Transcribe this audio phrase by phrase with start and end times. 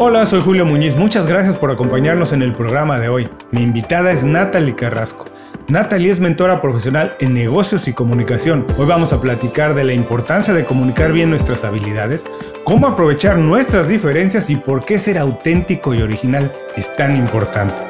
[0.00, 0.94] Hola, soy Julio Muñiz.
[0.94, 3.28] Muchas gracias por acompañarnos en el programa de hoy.
[3.50, 5.24] Mi invitada es Natalie Carrasco.
[5.66, 8.64] Natalie es mentora profesional en negocios y comunicación.
[8.78, 12.24] Hoy vamos a platicar de la importancia de comunicar bien nuestras habilidades,
[12.62, 17.82] cómo aprovechar nuestras diferencias y por qué ser auténtico y original es tan importante.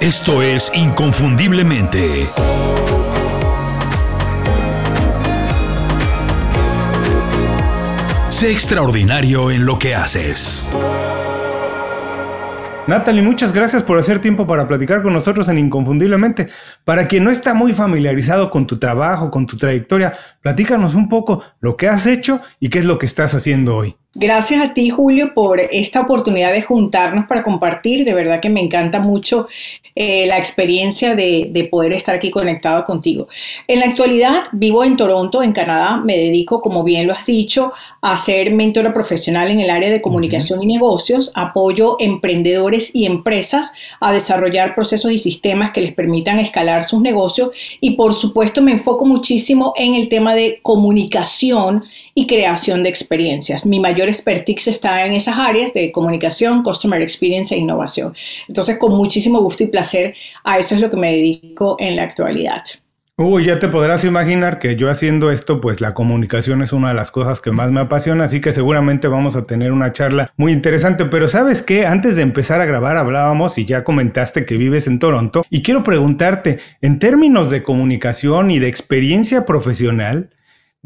[0.00, 2.26] Esto es Inconfundiblemente.
[8.38, 10.70] Sé extraordinario en lo que haces.
[12.88, 16.46] Natalie, muchas gracias por hacer tiempo para platicar con nosotros en Inconfundiblemente.
[16.86, 21.44] Para quien no está muy familiarizado con tu trabajo, con tu trayectoria, platícanos un poco
[21.60, 23.94] lo que has hecho y qué es lo que estás haciendo hoy.
[24.20, 28.04] Gracias a ti, Julio, por esta oportunidad de juntarnos para compartir.
[28.04, 29.46] De verdad que me encanta mucho
[29.94, 33.28] eh, la experiencia de, poder estar aquí conectado contigo.
[33.68, 35.98] En la actualidad vivo en Toronto, en Canadá.
[35.98, 40.02] Me dedico, como bien lo has dicho, a ser mentora profesional en el área de
[40.02, 41.30] comunicación y negocios.
[41.36, 47.50] Apoyo emprendedores y empresas a desarrollar procesos y sistemas que les permitan escalar sus negocios.
[47.80, 51.84] Y por supuesto me enfoco muchísimo en el tema de comunicación
[52.18, 53.64] y creación de experiencias.
[53.64, 58.12] Mi mayor expertise está en esas áreas de comunicación, customer experience e innovación.
[58.48, 62.02] Entonces, con muchísimo gusto y placer, a eso es lo que me dedico en la
[62.02, 62.64] actualidad.
[63.16, 66.94] Uy, ya te podrás imaginar que yo haciendo esto, pues la comunicación es una de
[66.94, 70.50] las cosas que más me apasiona, así que seguramente vamos a tener una charla muy
[70.52, 71.04] interesante.
[71.04, 74.98] Pero sabes qué, antes de empezar a grabar hablábamos y ya comentaste que vives en
[74.98, 80.30] Toronto y quiero preguntarte, en términos de comunicación y de experiencia profesional,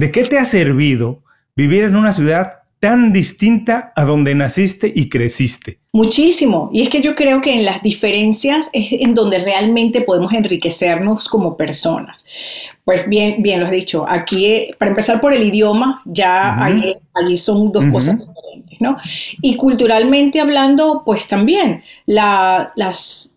[0.02, 1.22] ¿De qué te ha servido
[1.54, 5.78] vivir en una ciudad tan distinta a donde naciste y creciste?
[5.92, 6.70] Muchísimo.
[6.72, 11.28] Y es que yo creo que en las diferencias es en donde realmente podemos enriquecernos
[11.28, 12.24] como personas.
[12.84, 14.04] Pues bien, bien lo has dicho.
[14.08, 16.56] Aquí, eh, para empezar por el idioma, ya
[17.14, 18.96] allí son dos cosas diferentes, ¿no?
[19.40, 22.72] Y culturalmente hablando, pues también la,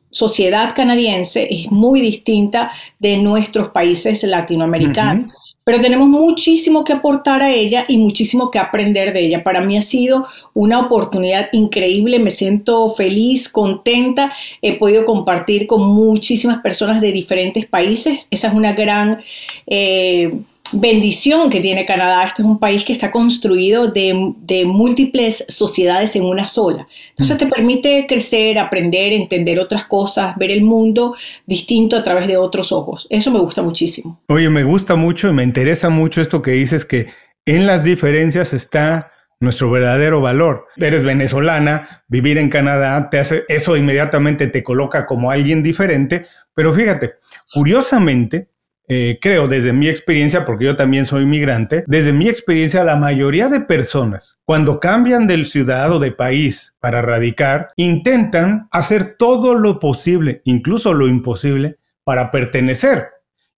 [0.10, 7.52] sociedad canadiense es muy distinta de nuestros países latinoamericanos pero tenemos muchísimo que aportar a
[7.52, 9.44] ella y muchísimo que aprender de ella.
[9.44, 14.32] Para mí ha sido una oportunidad increíble, me siento feliz, contenta,
[14.62, 19.22] he podido compartir con muchísimas personas de diferentes países, esa es una gran...
[19.68, 20.40] Eh,
[20.74, 22.26] bendición que tiene Canadá.
[22.26, 26.88] Este es un país que está construido de, múltiples sociedades en una sola.
[27.10, 27.40] Entonces mm.
[27.40, 31.16] te permite crecer, aprender, entender otras cosas, ver el mundo
[31.46, 33.08] distinto a través de otros ojos.
[33.10, 34.22] Eso me gusta muchísimo.
[34.28, 37.08] Oye, me gusta mucho y me interesa mucho esto que dices que
[37.46, 40.68] en las diferencias está nuestro verdadero valor.
[40.78, 46.74] Eres venezolana, vivir en Canadá te hace eso inmediatamente te coloca como alguien diferente, pero
[46.74, 47.16] fíjate,
[47.54, 48.50] curiosamente
[48.88, 53.48] eh, creo desde mi experiencia, porque yo también soy migrante, desde mi experiencia la mayoría
[53.48, 59.80] de personas cuando cambian del ciudad o de país para radicar, intentan hacer todo lo
[59.80, 63.10] posible, incluso lo imposible, para pertenecer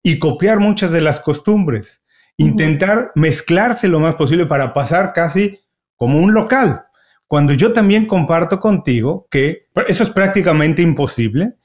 [0.02, 2.04] y copiar muchas de las costumbres,
[2.38, 5.60] intentar mezclarse lo más posible para pasar casi
[5.98, 6.84] como un local.
[7.28, 11.56] Cuando yo también comparto contigo que eso es prácticamente imposible,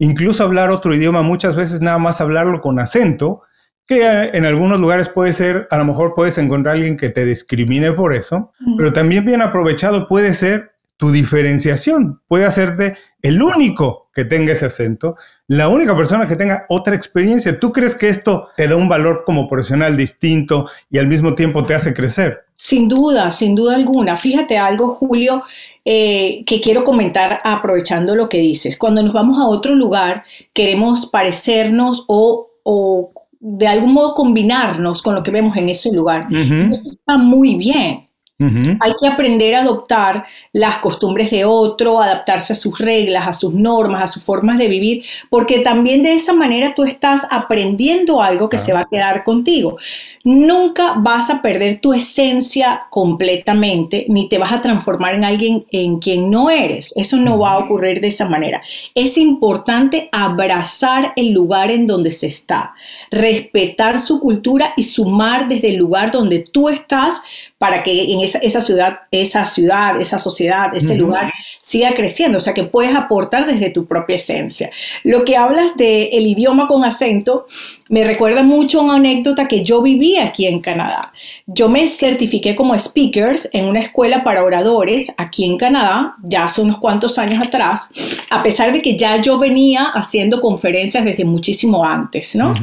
[0.00, 3.42] incluso hablar otro idioma, muchas veces nada más hablarlo con acento,
[3.86, 7.24] que en algunos lugares puede ser, a lo mejor puedes encontrar a alguien que te
[7.24, 14.10] discrimine por eso, pero también bien aprovechado puede ser tu diferenciación, puede hacerte el único
[14.14, 15.16] que tenga ese acento,
[15.48, 17.58] la única persona que tenga otra experiencia.
[17.58, 21.64] ¿Tú crees que esto te da un valor como profesional distinto y al mismo tiempo
[21.64, 22.44] te hace crecer?
[22.62, 24.18] Sin duda, sin duda alguna.
[24.18, 25.44] Fíjate algo, Julio,
[25.82, 28.76] eh, que quiero comentar aprovechando lo que dices.
[28.76, 35.14] Cuando nos vamos a otro lugar, queremos parecernos o, o de algún modo combinarnos con
[35.14, 36.26] lo que vemos en ese lugar.
[36.30, 38.09] Eso está muy bien.
[38.40, 43.52] Hay que aprender a adoptar las costumbres de otro, adaptarse a sus reglas, a sus
[43.52, 48.48] normas, a sus formas de vivir, porque también de esa manera tú estás aprendiendo algo
[48.48, 49.76] que se va a quedar contigo.
[50.24, 55.98] Nunca vas a perder tu esencia completamente, ni te vas a transformar en alguien en
[55.98, 56.94] quien no eres.
[56.96, 58.62] Eso no va a ocurrir de esa manera.
[58.94, 62.74] Es importante abrazar el lugar en donde se está,
[63.10, 67.22] respetar su cultura y sumar desde el lugar donde tú estás
[67.58, 71.32] para que en esa, esa ciudad, esa ciudad, esa sociedad, ese lugar
[71.62, 74.70] siga creciendo, o sea que puedes aportar desde tu propia esencia.
[75.04, 77.46] Lo que hablas del el idioma con acento
[77.88, 81.12] me recuerda mucho a una anécdota que yo viví aquí en Canadá.
[81.46, 86.62] Yo me certifiqué como speakers en una escuela para oradores aquí en Canadá, ya hace
[86.62, 87.88] unos cuantos años atrás,
[88.30, 92.54] a pesar de que ya yo venía haciendo conferencias desde muchísimo antes, ¿no?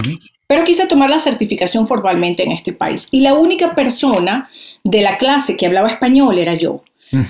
[0.47, 3.09] Pero quise tomar la certificación formalmente en este país.
[3.11, 4.49] Y la única persona
[4.83, 6.83] de la clase que hablaba español era yo.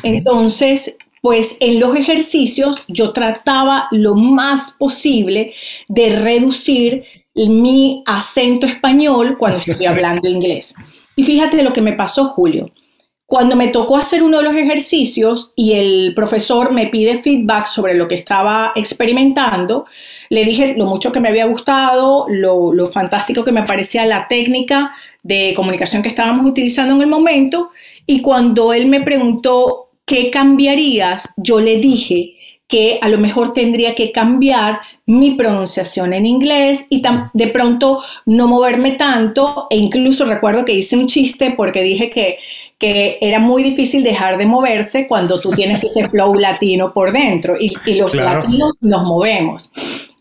[0.03, 5.53] Entonces, pues en los ejercicios yo trataba lo más posible
[5.87, 7.03] de reducir
[7.35, 10.75] mi acento español cuando estoy hablando inglés.
[11.15, 12.71] Y fíjate lo que me pasó, Julio.
[13.27, 17.93] Cuando me tocó hacer uno de los ejercicios y el profesor me pide feedback sobre
[17.93, 19.85] lo que estaba experimentando,
[20.29, 24.91] le dije lo mucho que me había gustado, lo, fantástico que me parecía la técnica
[25.23, 27.71] de comunicación que estábamos utilizando en el momento.
[28.05, 32.35] Y cuando él me preguntó qué cambiarías, yo le dije
[32.69, 37.01] que a lo mejor tendría que cambiar mi pronunciación en inglés y
[37.33, 42.39] de pronto no moverme tanto e incluso recuerdo que hice un chiste porque dije que,
[42.77, 47.55] que era muy difícil dejar de moverse cuando tú tienes ese flow latino por dentro
[47.59, 49.71] y, los latinos nos movemos.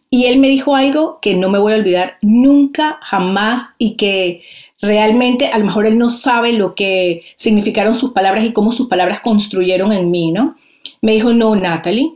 [0.08, 4.42] Y él me dijo algo que no me voy a olvidar nunca, jamás y que
[4.80, 8.88] realmente a lo mejor él no sabe lo que significaron sus palabras y cómo sus
[8.88, 10.56] palabras construyeron en mí, ¿no?
[11.02, 12.12] Me dijo, no, Natalie,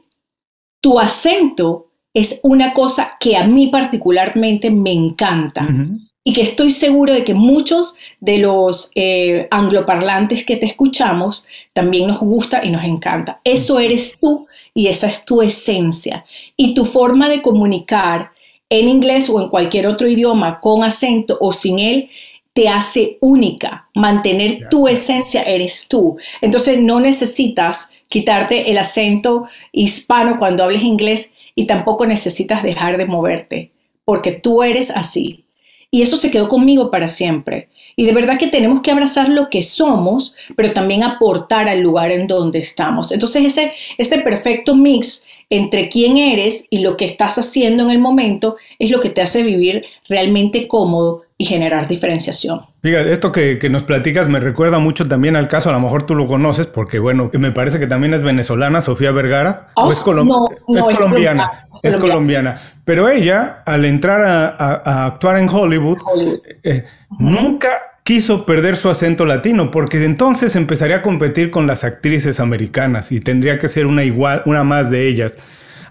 [0.80, 5.66] tu acento es una cosa que a mí particularmente me encanta
[6.22, 12.08] y que estoy seguro de que muchos de los eh, angloparlantes que te escuchamos también
[12.08, 13.40] nos gusta y nos encanta.
[13.44, 16.24] Eso eres tú y esa es tu esencia.
[16.56, 18.32] Y tu forma de comunicar
[18.68, 22.10] en inglés o en cualquier otro idioma con acento o sin él
[22.52, 23.88] te hace única.
[23.94, 26.18] Mantener tu esencia eres tú.
[26.40, 33.06] Entonces no necesitas quitarte el acento hispano cuando hables inglés y tampoco necesitas dejar de
[33.06, 33.70] moverte,
[34.04, 35.39] porque tú eres así.
[35.90, 37.68] Y eso se quedó conmigo para siempre.
[37.96, 42.12] Y de verdad que tenemos que abrazar lo que somos, pero también aportar al lugar
[42.12, 43.10] en donde estamos.
[43.10, 47.98] Entonces ese, ese perfecto mix entre quién eres y lo que estás haciendo en el
[47.98, 52.69] momento es lo que te hace vivir realmente cómodo y generar diferenciación.
[52.82, 56.14] Fíjate, esto que, nos platicas me recuerda mucho también al caso, a lo mejor tú
[56.14, 61.66] lo conoces, porque bueno, me parece que también es venezolana, Sofía Vergara, o es, colombiana,
[61.82, 62.56] es, colombiana,
[62.86, 65.98] pero ella, al entrar a, actuar en Hollywood,
[66.62, 66.84] eh,
[67.18, 67.68] nunca
[68.02, 73.20] quiso perder su acento latino, porque entonces empezaría a competir con las actrices americanas y
[73.20, 75.36] tendría que ser una igual, una más de ellas.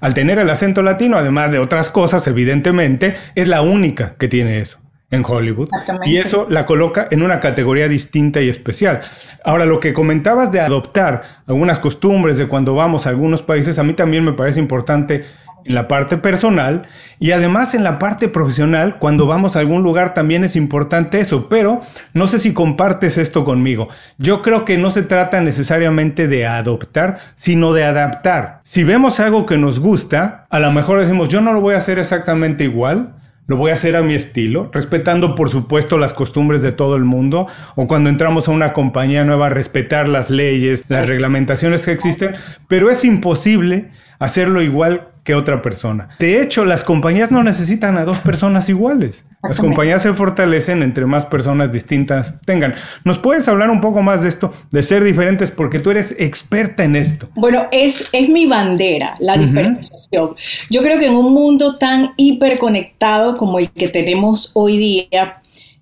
[0.01, 4.59] Al tener el acento latino, además de otras cosas, evidentemente, es la única que tiene
[4.59, 4.79] eso
[5.11, 5.69] en Hollywood.
[6.05, 9.01] Y eso la coloca en una categoría distinta y especial.
[9.43, 13.83] Ahora, lo que comentabas de adoptar algunas costumbres de cuando vamos a algunos países, a
[13.83, 15.25] mí también me parece importante
[15.65, 16.87] en la parte personal
[17.19, 21.49] y además en la parte profesional, cuando vamos a algún lugar también es importante eso,
[21.49, 21.81] pero
[22.13, 23.87] no sé si compartes esto conmigo.
[24.17, 28.61] Yo creo que no se trata necesariamente de adoptar, sino de adaptar.
[28.63, 31.79] Si vemos algo que nos gusta, a lo mejor decimos, yo no lo voy a
[31.79, 33.18] hacer exactamente igual,
[33.49, 37.03] lo voy a hacer a mi estilo, respetando por supuesto las costumbres de todo el
[37.03, 42.35] mundo, o cuando entramos a una compañía nueva, respetar las leyes, las reglamentaciones que existen,
[42.67, 43.89] pero es imposible
[44.19, 46.09] hacerlo igual que otra persona.
[46.19, 49.25] De hecho, las compañías no necesitan a dos personas iguales.
[49.43, 52.73] Las compañías se fortalecen entre más personas distintas tengan.
[53.05, 56.83] ¿Nos puedes hablar un poco más de esto, de ser diferentes, porque tú eres experta
[56.83, 57.29] en esto?
[57.35, 60.35] Bueno, es, es mi bandera, la diferenciación.
[60.69, 65.38] Yo creo que en un mundo tan hiperconectado como el que tenemos hoy día,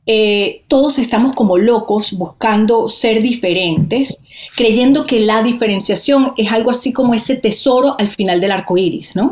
[0.10, 4.18] eh, todos estamos como locos buscando ser diferentes,
[4.56, 9.18] creyendo que la diferenciación es algo así como ese tesoro al final del arco iris,
[9.18, 9.32] ¿no?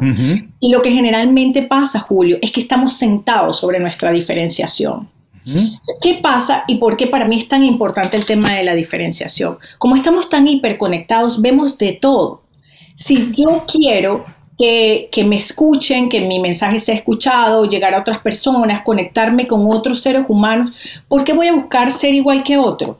[0.59, 5.07] Y lo que generalmente pasa, Julio, es que estamos sentados sobre nuestra diferenciación.
[6.01, 9.57] ¿Qué pasa y por qué para mí es tan importante el tema de la diferenciación?
[9.77, 12.43] Como estamos tan hiperconectados, vemos de todo.
[12.97, 14.25] Si yo quiero
[14.57, 20.01] que, me escuchen, que mi mensaje sea escuchado, llegar a otras personas, conectarme con otros
[20.01, 20.73] seres humanos,
[21.07, 22.99] ¿por qué voy a buscar ser igual que otro?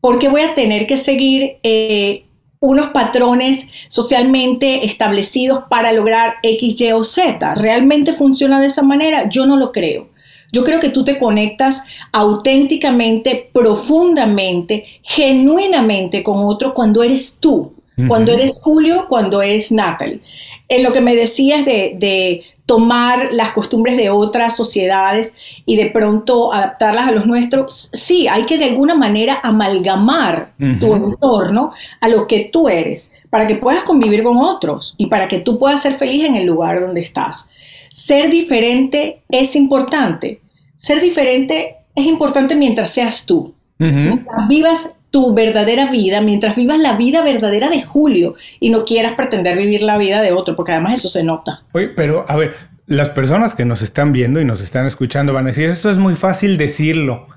[0.00, 2.26] ¿Por qué voy a tener que seguir eh,
[2.60, 7.54] unos patrones socialmente establecidos para lograr X, Y o Z?
[7.56, 9.28] ¿Realmente funciona de esa manera?
[9.28, 10.10] Yo no lo creo.
[10.52, 17.75] Yo creo que tú te conectas auténticamente, profundamente, genuinamente con otro cuando eres tú
[18.08, 20.20] cuando eres Julio, cuando es Natalie.
[20.68, 25.36] En lo que me decías de, tomar las costumbres de otras sociedades
[25.66, 30.50] y de pronto adaptarlas a los nuestros, sí, hay que de alguna manera amalgamar
[30.80, 35.28] tu entorno a lo que tú eres, para que puedas convivir con otros y para
[35.28, 37.50] que tú puedas ser feliz en el lugar donde estás.
[37.92, 40.40] Ser diferente es importante.
[40.76, 43.54] Ser diferente es importante mientras seas tú.
[43.78, 49.14] Mientras vivas tu verdadera vida, mientras vivas la vida verdadera de Julio y no quieras
[49.14, 51.62] pretender vivir la vida de otro, porque además eso se nota.
[51.72, 52.54] Oye, pero a ver,
[52.84, 55.96] las personas que nos están viendo y nos están escuchando van a decir, esto es
[55.96, 57.28] muy fácil decirlo.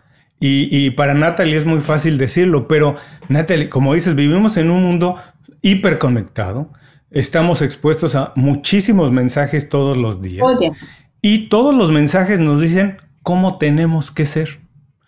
[0.42, 2.96] Y, y para Natalie es muy fácil decirlo, pero
[3.30, 5.16] Natalie, como dices, vivimos en un mundo
[5.62, 6.74] hiperconectado,
[7.12, 10.46] estamos expuestos a muchísimos mensajes todos los días.
[10.46, 10.74] Oye.
[11.22, 14.60] Y todos los mensajes nos dicen cómo tenemos que ser.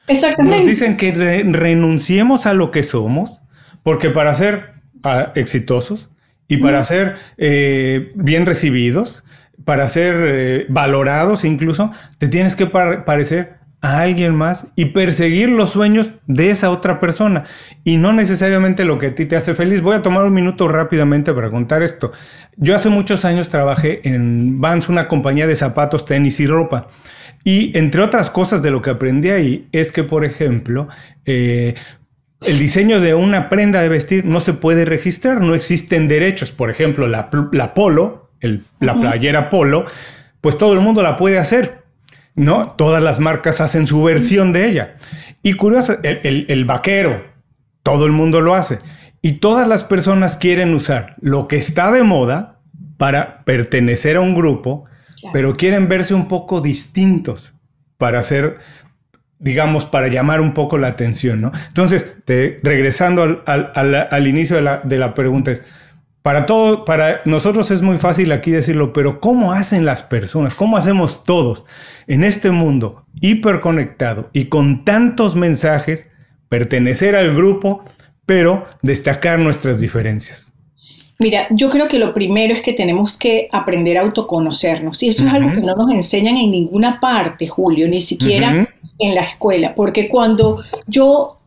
[0.08, 0.60] Exactamente.
[0.60, 1.12] Nos dicen que
[1.46, 3.42] renunciemos a lo que somos,
[3.84, 6.12] porque para ser ah, exitosos
[6.48, 9.24] y para ser eh, bien recibidos,
[9.64, 15.72] para ser eh, valorados incluso, te tienes que parecer a alguien más y perseguir los
[15.72, 17.44] sueños de esa otra persona
[17.84, 19.82] y no necesariamente lo que a ti te hace feliz.
[19.82, 22.12] Voy a tomar un minuto rápidamente para contar esto.
[22.58, 26.88] Yo hace muchos años trabajé en Vans, una compañía de zapatos, tenis y ropa.
[27.44, 30.88] Y entre otras cosas de lo que aprendí ahí es que, por ejemplo,
[31.26, 31.76] eh,
[32.48, 36.52] el diseño de una prenda de vestir no se puede registrar, no existen derechos.
[36.52, 37.30] Por ejemplo, la,
[37.74, 38.32] polo,
[38.80, 39.86] la playera polo,
[40.40, 41.82] pues todo el mundo la puede hacer
[42.36, 42.74] ¿no?
[42.78, 44.96] Todas las marcas hacen su versión de ella.
[45.44, 47.24] Y curioso, el, vaquero,
[47.84, 48.80] todo el mundo lo hace.
[49.22, 52.60] Y todas las personas quieren usar lo que está de moda
[52.98, 54.86] para pertenecer a un grupo,
[55.34, 57.54] pero quieren verse un poco distintos
[57.98, 58.58] para hacer,
[59.40, 61.52] digamos, para llamar un poco la atención, ¿no?
[61.68, 62.16] Entonces,
[62.64, 65.64] regresando al, inicio de la, pregunta es,
[66.22, 70.56] para todo, para nosotros es muy fácil aquí decirlo, pero ¿cómo hacen las personas?
[70.56, 71.66] ¿Cómo hacemos todos
[72.08, 76.10] en este mundo hiperconectado y con tantos mensajes
[76.50, 77.84] pertenecer al grupo,
[78.26, 80.54] pero destacar nuestras diferencias?
[81.22, 85.04] Mira, yo creo que lo primero es que tenemos que aprender a autoconocernos.
[85.04, 89.14] Y eso es algo que no nos enseñan en ninguna parte, Julio, ni siquiera en
[89.14, 89.76] la escuela.
[89.76, 91.38] Porque cuando yo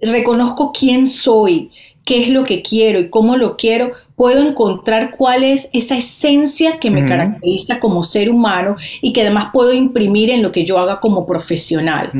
[0.00, 1.70] reconozco quién soy,
[2.04, 6.80] qué es lo que quiero y cómo lo quiero, puedo encontrar cuál es esa esencia
[6.80, 10.76] que me caracteriza como ser humano y que además puedo imprimir en lo que yo
[10.76, 12.10] haga como profesional.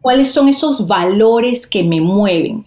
[0.00, 2.64] ¿Cuáles son esos valores que me mueven?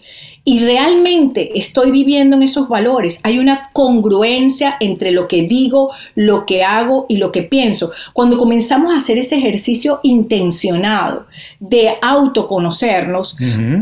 [0.47, 6.45] Y realmente estoy viviendo en esos valores, hay una congruencia entre lo que digo, lo
[6.45, 7.91] que hago y lo que pienso.
[8.13, 11.25] Cuando comenzamos a hacer ese ejercicio intencionado
[11.59, 13.35] de autoconocernos,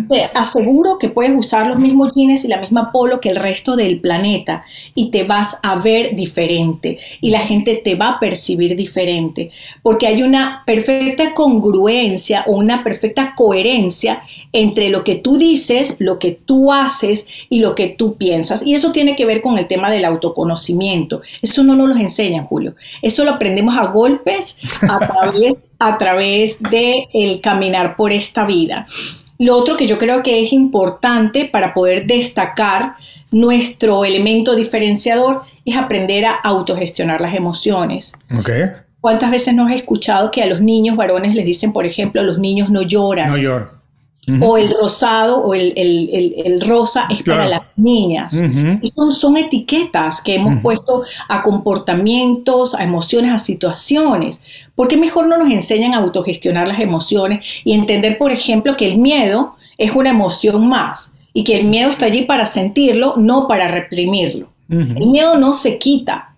[0.10, 3.76] te aseguro que puedes usar los mismos jeans y la misma polo que el resto
[3.76, 4.64] del planeta
[4.96, 6.98] y te vas a ver diferente.
[7.20, 9.52] Y la gente te va a percibir diferente,
[9.82, 14.22] porque hay una perfecta congruencia o una perfecta coherencia
[14.54, 18.66] entre lo que tú dices, lo que tú haces y lo que tú piensas.
[18.66, 21.22] Y eso tiene que ver con el tema del autoconocimiento.
[21.42, 22.76] Eso no nos lo enseñan, Julio.
[23.02, 28.86] Eso lo aprendemos a golpes a través, a través de el caminar por esta vida.
[29.40, 32.96] Lo otro que yo creo que es importante para poder destacar
[33.32, 38.14] nuestro elemento diferenciador es aprender a autogestionar las emociones.
[38.40, 38.70] Okay.
[39.02, 42.38] ¿Cuántas veces nos he escuchado que a los niños varones les dicen, por ejemplo, los
[42.38, 43.30] niños no lloran?
[43.30, 43.83] No lloran
[44.42, 48.34] o el rosado o el, rosa es para las niñas.
[48.82, 54.42] y son, son, etiquetas que hemos puesto a comportamientos, a emociones, a situaciones.
[54.76, 58.92] ¿Por qué mejor no nos enseñan a autogestionar las emociones y entender, por ejemplo, que
[58.92, 63.48] el miedo es una emoción más y que el miedo está allí para sentirlo, no
[63.48, 64.50] para reprimirlo?
[64.70, 66.33] El miedo no se quita,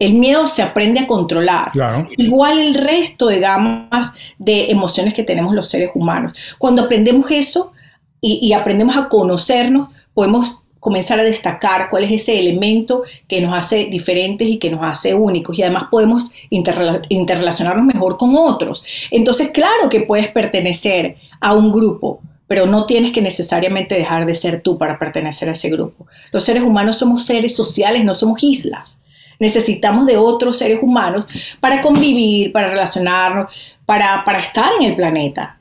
[0.00, 1.70] el miedo se aprende a controlar.
[2.16, 6.36] Igual el resto de gamas de emociones que tenemos los seres humanos.
[6.58, 7.72] Cuando aprendemos eso
[8.20, 13.84] y, aprendemos a conocernos, podemos comenzar a destacar cuál es ese elemento que nos hace
[13.84, 18.82] diferentes y que nos hace únicos y además podemos interrelacionarnos mejor con otros.
[19.10, 24.32] Entonces, claro que puedes pertenecer a un grupo, pero no tienes que necesariamente dejar de
[24.32, 26.06] ser tú para pertenecer a ese grupo.
[26.32, 29.00] Los seres humanos somos seres sociales, no somos islas
[29.40, 31.26] necesitamos de otros seres humanos
[31.58, 33.52] para convivir, para relacionarnos,
[33.84, 35.58] para, estar en el planeta.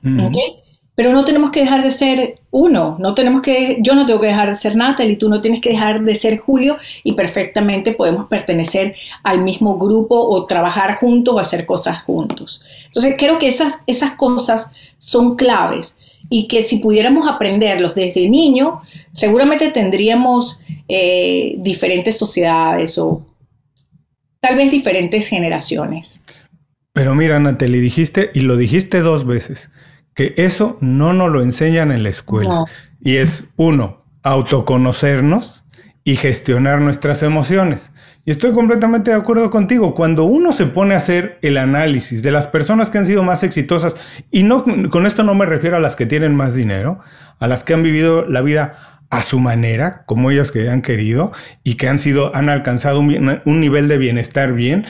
[0.93, 4.27] Pero no tenemos que dejar de ser uno, no tenemos que, yo no tengo que
[4.27, 8.27] dejar de ser Natalie, tú no tienes que dejar de ser Julio y perfectamente podemos
[8.27, 12.61] pertenecer al mismo grupo o trabajar juntos o hacer cosas juntos.
[12.87, 15.97] Entonces creo que esas, esas cosas son claves
[16.29, 18.81] y que si pudiéramos aprenderlos desde niño,
[19.13, 20.59] seguramente tendríamos
[20.89, 23.21] eh, diferentes sociedades o
[24.41, 26.21] tal vez diferentes generaciones.
[26.93, 29.71] Pero mira, Natalie, dijiste, y lo dijiste dos veces,
[30.15, 32.65] que eso no nos lo enseñan en la escuela.
[32.99, 35.65] Y es, uno, autoconocernos
[36.03, 37.91] y gestionar nuestras emociones.
[38.25, 39.95] Y estoy completamente de acuerdo contigo.
[39.95, 43.43] Cuando uno se pone a hacer el análisis de las personas que han sido más
[43.43, 43.95] exitosas,
[44.31, 46.99] y no con esto no me refiero a las que tienen más dinero,
[47.39, 51.31] a las que han vivido la vida a su manera, como ellas que han querido
[51.63, 54.85] y que han sido, han alcanzado un, nivel de bienestar bien,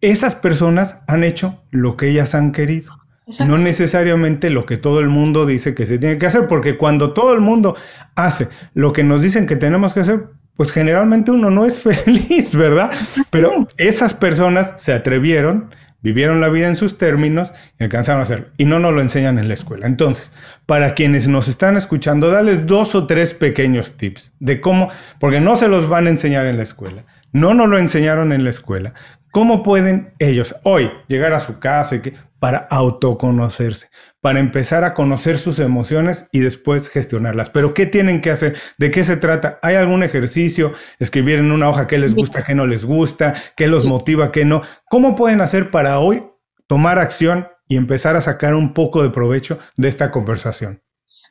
[0.00, 2.98] esas personas han hecho lo que ellas han querido.
[3.46, 7.12] No necesariamente lo que todo el mundo dice que se tiene que hacer, porque cuando
[7.12, 7.76] todo el mundo
[8.14, 10.24] hace lo que nos dicen que tenemos que hacer,
[10.56, 12.90] pues generalmente uno no es feliz, ¿verdad?
[13.30, 15.70] Pero esas personas se atrevieron,
[16.02, 18.46] vivieron la vida en sus términos y alcanzaron a hacerlo.
[18.58, 19.86] Y no nos lo enseñan en la escuela.
[19.86, 20.32] Entonces,
[20.66, 25.56] para quienes nos están escuchando, dales dos o tres pequeños tips de cómo, porque no
[25.56, 27.04] se los van a enseñar en la escuela.
[27.32, 28.92] No nos lo enseñaron en la escuela.
[29.30, 33.88] ¿Cómo pueden ellos hoy llegar a su casa y que, para autoconocerse,
[34.20, 37.48] para empezar a conocer sus emociones y después gestionarlas?
[37.48, 38.56] Pero ¿qué tienen que hacer?
[38.76, 39.58] ¿De qué se trata?
[39.62, 40.74] ¿Hay algún ejercicio?
[40.98, 44.44] Escribir en una hoja qué les gusta, qué no les gusta, qué los motiva, qué
[44.44, 44.60] no.
[44.90, 46.24] ¿Cómo pueden hacer para hoy
[46.66, 50.82] tomar acción y empezar a sacar un poco de provecho de esta conversación?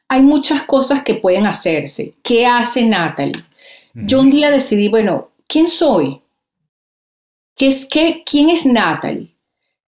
[0.10, 2.16] Hay muchas cosas que pueden hacerse.
[2.24, 3.44] ¿Qué hace Natalie?
[3.94, 6.22] Yo un día decidí, bueno, ¿quién soy?
[7.58, 9.36] ¿Qué es, qué, ¿Quién es Natalie?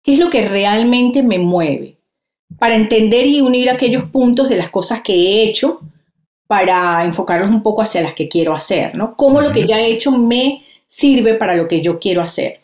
[0.03, 1.97] ¿Qué es lo que realmente me mueve?
[2.59, 5.79] Para entender y unir aquellos puntos de las cosas que he hecho
[6.45, 9.15] para enfocarlos un poco hacia las que quiero hacer, ¿no?
[9.15, 12.59] ¿Cómo lo que ya he hecho me sirve para lo que yo quiero hacer?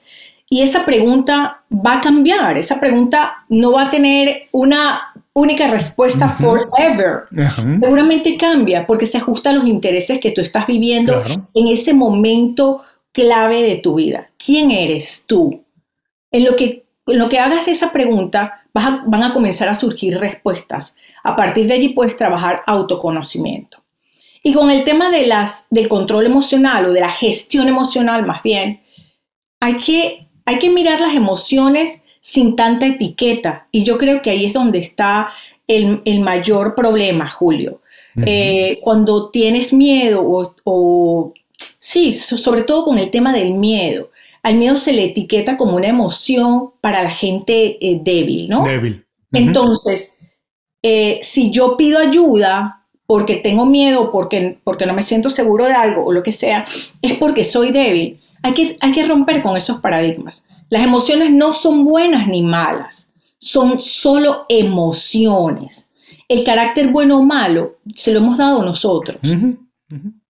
[0.49, 6.27] Y esa pregunta va a cambiar, esa pregunta no va a tener una única respuesta
[6.27, 7.23] forever.
[7.79, 12.83] Seguramente cambia porque se ajusta a los intereses que tú estás viviendo en ese momento
[13.11, 14.29] clave de tu vida.
[14.43, 15.63] ¿Quién eres tú?
[16.31, 20.95] En lo que, en lo que hagas esa pregunta, van a comenzar a surgir respuestas.
[21.23, 23.83] A partir de allí puedes trabajar autoconocimiento.
[24.41, 28.41] Y con el tema de las, del control emocional o de la gestión emocional más
[28.41, 28.81] bien,
[29.59, 33.67] hay que, hay que mirar las emociones sin tanta etiqueta.
[33.71, 35.29] Y yo creo que ahí es donde está
[35.67, 37.81] el, mayor problema, Julio.
[38.25, 40.21] Eh, cuando tienes miedo
[40.63, 41.33] o
[41.79, 44.11] Sí, sobre todo con el tema del miedo.
[44.43, 48.63] Al miedo se le etiqueta como una emoción para la gente eh, débil, ¿no?
[48.63, 49.05] Débil.
[49.31, 50.15] Entonces,
[50.81, 55.73] eh, si yo pido ayuda porque tengo miedo, porque, porque no me siento seguro de
[55.73, 56.63] algo o lo que sea,
[57.01, 58.19] es porque soy débil.
[58.43, 60.45] Hay que, hay que romper con esos paradigmas.
[60.69, 65.93] Las emociones no son buenas ni malas, son solo emociones.
[66.27, 69.17] El carácter bueno o malo se lo hemos dado nosotros.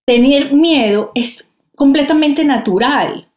[0.09, 3.27] Tener miedo es completamente natural.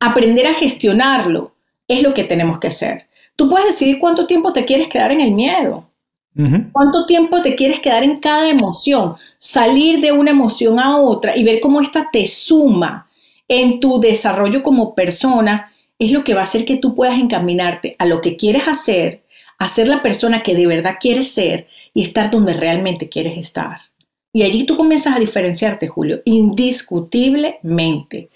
[0.00, 1.52] Aprender a gestionarlo
[1.86, 3.06] es lo que tenemos que hacer.
[3.36, 5.90] Tú puedes decidir cuánto tiempo te quieres quedar en el miedo.
[6.72, 9.16] ¿Cuánto tiempo te quieres quedar en cada emoción?
[9.36, 13.10] Salir de una emoción a otra y ver cómo esta te suma
[13.46, 17.94] en tu desarrollo como persona es lo que va a hacer que tú puedas encaminarte
[17.98, 19.22] a lo que quieres hacer,
[19.58, 23.80] a ser la persona que de verdad quieres ser y estar donde realmente quieres estar.
[24.36, 28.28] Y allí tú comienzas a diferenciarte, Julio, indiscutiblemente.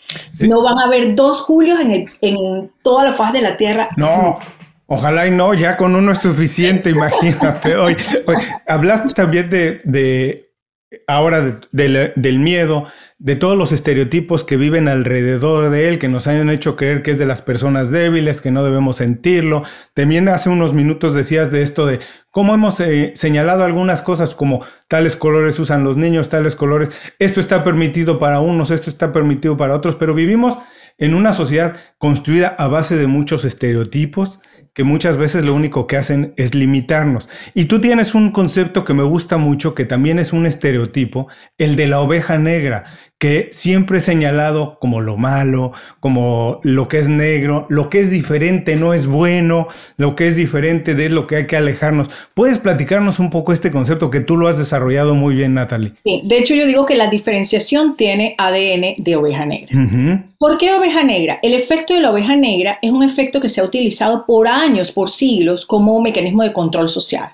[0.48, 3.90] No van a haber dos Julios en, en toda la faz de la Tierra.
[3.98, 4.38] No,
[4.86, 7.76] Ojalá y no, ya con uno es suficiente, imagínate.
[7.76, 7.96] Hoy,
[8.66, 10.49] hablaste también de, de
[11.06, 12.84] ahora del miedo,
[13.18, 17.12] de todos los estereotipos que viven alrededor de él, que nos han hecho creer que
[17.12, 19.62] es de las personas débiles, que no debemos sentirlo.
[19.94, 22.00] También hace unos minutos decías de esto de
[22.30, 27.40] cómo hemos eh, señalado algunas cosas como tales colores usan los niños, tales colores, esto
[27.40, 30.58] está permitido para unos, esto está permitido para otros, pero vivimos
[30.98, 34.40] en una sociedad construida a base de muchos estereotipos
[34.80, 37.28] que muchas veces lo único que hacen es limitarnos.
[37.52, 41.76] Y tú tienes un concepto que me gusta mucho, que también es un estereotipo, el
[41.76, 42.84] de la oveja negra,
[43.18, 48.10] que siempre he señalado como lo malo, como lo que es negro, lo que es
[48.10, 52.08] diferente no es bueno, lo que es diferente de lo que hay que alejarnos.
[52.32, 55.92] ¿Puedes platicarnos un poco este concepto que tú lo has desarrollado muy bien, Natalie?
[56.02, 59.68] Sí, de hecho yo digo que la diferenciación tiene ADN de oveja negra.
[60.38, 61.38] ¿Por qué oveja negra?
[61.42, 64.69] El efecto de la oveja negra es un efecto que se ha utilizado por años,
[64.92, 67.32] por siglos, como mecanismo de control social.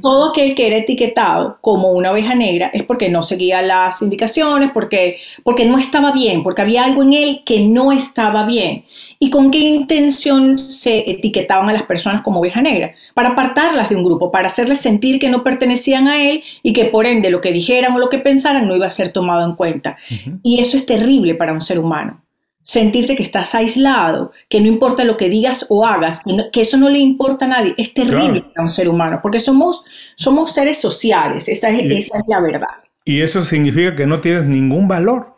[0.00, 4.70] Todo aquel que era etiquetado como una oveja negra es porque no seguía las indicaciones,
[4.72, 8.84] porque, porque no estaba bien, porque había algo en él que no estaba bien.
[9.18, 12.94] ¿Y con qué intención se etiquetaban a las personas como oveja negra?
[13.12, 16.84] Para apartarlas de un grupo, para hacerles sentir que no pertenecían a él y que
[16.84, 19.56] por ende lo que dijeran o lo que pensaran no iba a ser tomado en
[19.56, 19.96] cuenta.
[20.44, 22.22] Y eso es terrible para un ser humano
[22.70, 26.88] sentirte que estás aislado, que no importa lo que digas o hagas, que, eso no
[26.88, 29.82] le importa a nadie, es terrible para un ser humano, porque somos,
[30.14, 32.68] somos seres sociales, esa es, esa es la verdad.
[33.04, 35.34] Y eso significa que no tienes ningún valor.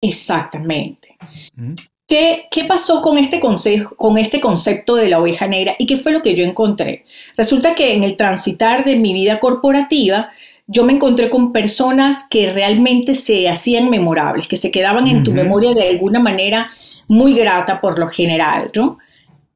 [0.00, 1.18] Exactamente.
[2.06, 5.98] ¿Qué, ¿Qué, pasó con este, consejo, con este concepto de la oveja negra y qué
[5.98, 7.04] fue lo que yo encontré?
[7.36, 10.30] Resulta que en el transitar de mi vida corporativa,
[10.68, 15.32] yo me encontré con personas que realmente se hacían memorables, que se quedaban en tu
[15.32, 16.70] memoria de alguna manera
[17.08, 18.98] muy grata por lo general, ¿no?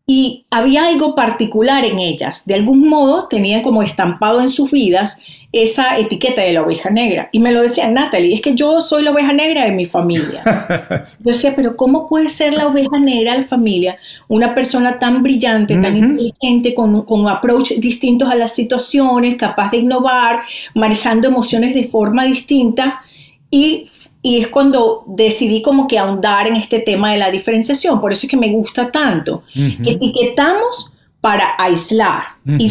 [0.07, 2.45] Y había algo particular en ellas.
[2.47, 5.21] De algún modo tenían como estampado en sus vidas
[5.53, 7.29] esa etiqueta de la oveja negra.
[7.31, 10.43] Y me lo decían, Natalie, es que yo soy la oveja negra de mi familia.
[11.21, 15.23] yo decía, pero ¿cómo puede ser la oveja negra de la familia una persona tan
[15.23, 20.41] brillante, tan inteligente, con, con approach distintos a las situaciones, capaz de innovar,
[20.75, 23.03] manejando emociones de forma distinta?
[23.53, 23.85] Y
[24.23, 28.01] y es cuando decidí como que ahondar en este tema de la diferenciación.
[28.01, 29.43] Por eso es que me gusta tanto.
[29.55, 32.23] Etiquetamos para aislar
[32.59, 32.69] y,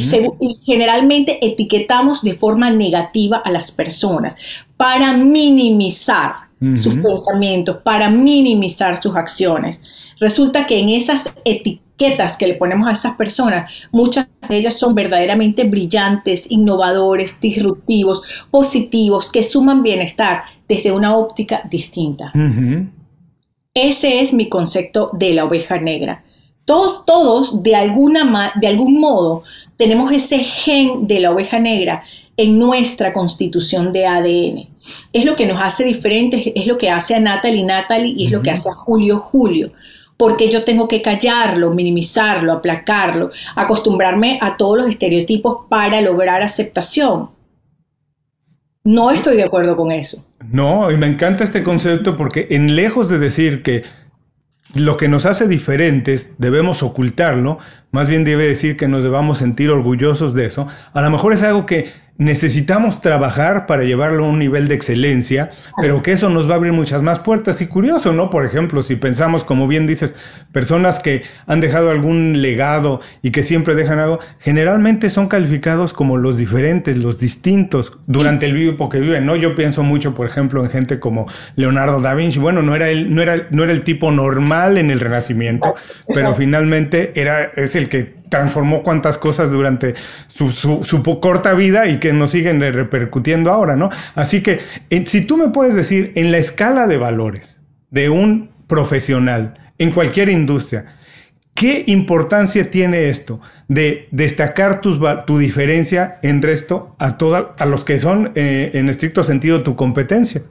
[0.63, 4.36] generalmente etiquetamos de forma negativa a las personas
[4.78, 9.82] para minimizar sus pensamientos, para minimizar sus acciones.
[10.19, 14.93] Resulta que en esas etiquetas que le ponemos a esas personas, muchas de ellas son
[14.93, 18.21] verdaderamente brillantes, innovadores, disruptivos,
[18.52, 22.32] positivos, que suman bienestar desde una óptica distinta.
[23.74, 26.24] Ese es mi concepto de la oveja negra.
[26.65, 29.43] Todos, todos de, alguna, de algún modo,
[29.82, 32.04] tenemos ese gen de la oveja negra
[32.38, 34.70] en nuestra constitución de ADN.
[35.12, 38.32] Es lo que nos hace diferentes, es lo que hace a Natalie Natalie y es
[38.32, 39.72] lo que hace a Julio Julio.
[40.17, 47.32] Porque yo tengo que callarlo, minimizarlo, aplacarlo, acostumbrarme a todos los estereotipos para lograr aceptación.
[48.84, 50.24] No estoy de acuerdo con eso.
[50.48, 53.82] No, y me encanta este concepto porque en lejos de decir que
[54.73, 57.60] lo que nos hace diferentes debemos ocultarlo,
[57.91, 60.67] más bien debe decir que nos debamos sentir orgullosos de eso.
[60.93, 65.49] A lo mejor es algo que necesitamos trabajar para llevarlo a un nivel de excelencia,
[65.81, 67.62] pero que eso nos va a abrir muchas más puertas.
[67.63, 68.29] Y curioso, ¿no?
[68.29, 70.15] Por ejemplo, si pensamos, como bien dices,
[70.51, 76.17] personas que han dejado algún legado y que siempre dejan algo, generalmente son calificados como
[76.17, 79.36] los diferentes, los distintos durante el vivo que viven, ¿no?
[79.36, 82.38] Yo pienso mucho, por ejemplo, en gente como Leonardo da Vinci.
[82.38, 85.73] Bueno, no era el, no era, no era el tipo normal en el Renacimiento,
[86.13, 89.94] pero finalmente era, es el que transformó cuantas cosas durante
[90.30, 93.89] su, corta vida y que nos siguen repercutiendo ahora, ¿no?
[94.15, 94.60] Así que
[95.06, 100.30] si tú me puedes decir, en la escala de valores de un profesional en cualquier
[100.30, 100.96] industria,
[101.54, 107.17] ¿qué importancia tiene esto de destacar tu diferencia en resto a,
[107.60, 110.41] a los que son eh, en estricto sentido tu competencia?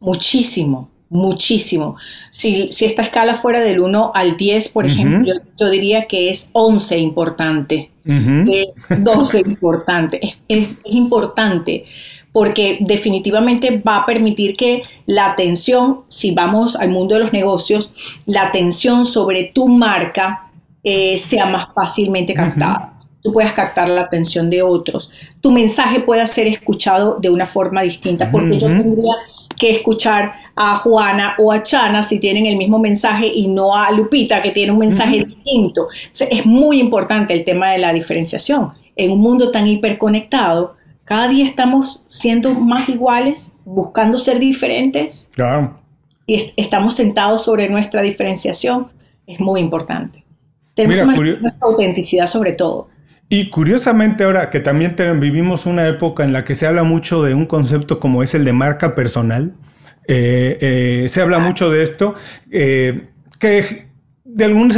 [0.00, 1.96] Muchísimo, muchísimo.
[2.30, 6.98] Si, esta escala fuera del 1 al 10, por ejemplo, yo diría que es 11
[6.98, 8.68] importante, es
[9.04, 10.20] 12 importante.
[10.48, 11.84] Es, importante
[12.32, 17.92] porque definitivamente va a permitir que la atención, si vamos al mundo de los negocios,
[18.24, 20.50] la atención sobre tu marca
[20.82, 25.10] eh, sea más fácilmente captada tú puedas captar la atención de otros.
[25.40, 29.14] Tu mensaje pueda ser escuchado de una forma distinta, porque yo tendría
[29.56, 33.90] que escuchar a Juana o a Chana si tienen el mismo mensaje y no a
[33.90, 35.88] Lupita que tiene un mensaje distinto.
[36.12, 38.72] es muy importante el tema de la diferenciación.
[38.96, 45.28] En un mundo tan hiperconectado, cada día estamos siendo más iguales, buscando ser diferentes.
[45.32, 45.78] Claro.
[46.26, 48.88] Y estamos sentados sobre nuestra diferenciación.
[49.26, 50.24] Es muy importante.
[50.74, 52.88] Tenemos nuestra autenticidad sobre todo.
[53.34, 57.32] Y curiosamente ahora que también vivimos una época en la que se habla mucho de
[57.32, 59.54] un concepto como es el de marca personal,
[60.06, 62.14] eh, eh, se habla mucho de esto,
[62.50, 63.86] eh, que
[64.24, 64.70] de algún,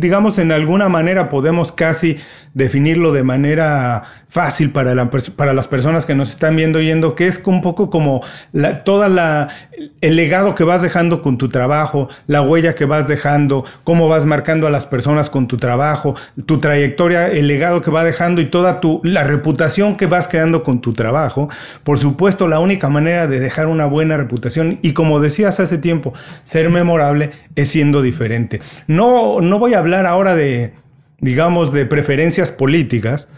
[0.00, 2.18] digamos, en alguna manera podemos casi
[2.52, 7.40] definirlo de manera fácil para, para las personas que nos están viendo yendo, que es
[7.46, 8.20] un poco como
[8.52, 9.48] la, toda la,
[10.00, 14.26] el legado que vas dejando con tu trabajo, la huella que vas dejando, cómo vas
[14.26, 16.14] marcando a las personas con tu trabajo,
[16.46, 20.62] tu trayectoria, el legado que va dejando y toda tu, la reputación que vas creando
[20.62, 21.48] con tu trabajo.
[21.82, 26.12] Por supuesto, la única manera de dejar una buena reputación y como decías hace tiempo,
[26.42, 28.49] ser memorable es siendo diferente.
[28.86, 30.72] No, no voy a hablar ahora de
[31.20, 33.28] digamos, de preferencias políticas,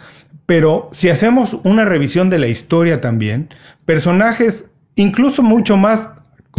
[0.46, 3.48] pero si hacemos una revisión de la historia también,
[3.84, 6.10] personajes incluso mucho más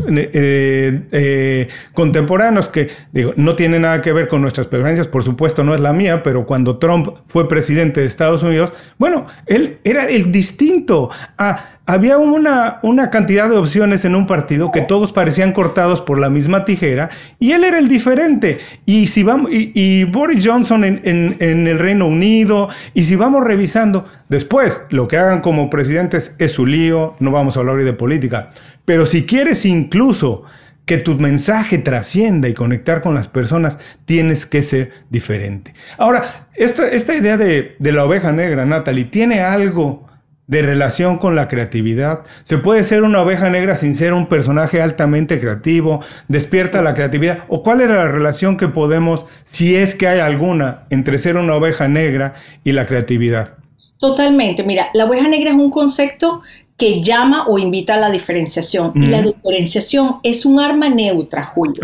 [0.08, 5.64] eh, eh, contemporáneos que digo, no tienen nada que ver con nuestras preferencias, por supuesto
[5.64, 10.08] no es la mía, pero cuando Trump fue presidente de Estados Unidos, bueno, él era
[10.10, 11.10] el distinto.
[11.38, 16.18] a había una, una, cantidad de opciones en un partido que todos parecían cortados por
[16.18, 18.60] la misma tijera y él era el diferente.
[18.86, 24.06] Y, si vamos, y, Boris Johnson en, en, el Reino Unido, y si vamos revisando,
[24.30, 27.94] después lo que hagan como presidentes es su lío, no vamos a hablar hoy de
[27.94, 28.50] política,
[28.86, 30.44] pero si quieres incluso
[30.86, 35.74] que tu mensaje trascienda y conectar con las personas, tienes que ser diferente.
[35.98, 40.13] Ahora, esta, esta idea de, de la oveja negra, Natalie, tiene algo
[40.48, 42.22] de relación con la creatividad.
[42.44, 47.46] Se puede ser una oveja negra sin ser un personaje altamente creativo, despierta la creatividad.
[47.48, 51.56] ¿O cuál era la relación que podemos, si es que hay alguna, entre ser una
[51.56, 53.58] oveja negra y la creatividad?
[53.98, 54.64] Totalmente.
[54.64, 56.42] Mira, la oveja negra es un concepto
[56.76, 58.92] que llama o invita a la diferenciación.
[58.96, 61.82] Y la diferenciación es un arma neutra, Julio.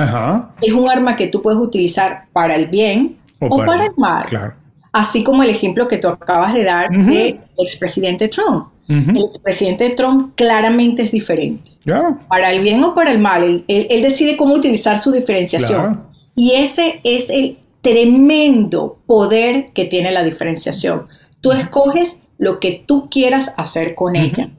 [0.60, 4.26] Es un arma que tú puedes utilizar para el bien o, para, el mal.
[4.92, 8.68] Así como el ejemplo que tú acabas de dar del expresidente Trump.
[8.88, 11.70] El expresidente Trump claramente es diferente.
[12.28, 13.64] Para el bien o para el mal.
[13.68, 16.08] Él, decide cómo utilizar su diferenciación.
[16.36, 21.08] Y ese es el tremendo poder que tiene la diferenciación.
[21.42, 24.50] Tú escoges lo que tú quieras hacer con ella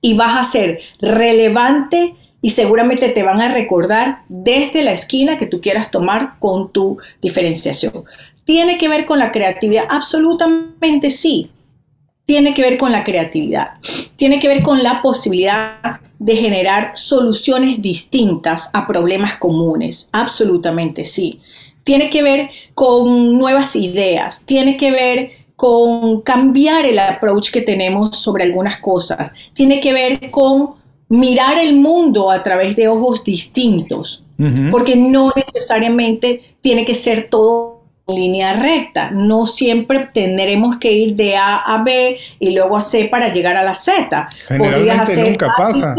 [0.00, 5.46] y vas a ser relevante y seguramente te van a recordar desde la esquina que
[5.46, 8.04] tú quieras tomar con tu diferenciación.
[8.44, 9.84] ¿Tiene que ver con la creatividad?
[9.88, 11.50] Absolutamente sí.
[12.24, 13.72] Tiene que ver con la creatividad.
[14.16, 20.08] Tiene que ver con la posibilidad de generar soluciones distintas a problemas comunes.
[20.12, 21.40] Absolutamente sí.
[21.84, 24.44] Tiene que ver con nuevas ideas.
[24.46, 29.32] Tiene que ver con cambiar el approach que tenemos sobre algunas cosas.
[29.52, 30.70] Tiene que ver con
[31.08, 34.24] mirar el mundo a través de ojos distintos.
[34.72, 37.71] Porque no necesariamente tiene que ser todo
[38.08, 39.10] línea recta.
[39.10, 43.56] No siempre tendremos que ir de A a B y luego a C para llegar
[43.56, 44.28] a la Z.
[44.48, 45.94] Podrías hacer nunca pasa.